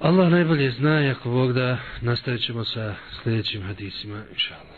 Allah 0.00 0.30
najbolje 0.30 0.70
zna, 0.70 1.14
ako 1.16 1.30
Bog 1.30 1.52
da, 1.52 1.78
nastavit 2.00 2.42
ćemo 2.42 2.64
sa 2.64 2.94
sljedećim 3.22 3.62
hadisima, 3.62 4.22
inša 4.32 4.54
Allah. 4.54 4.75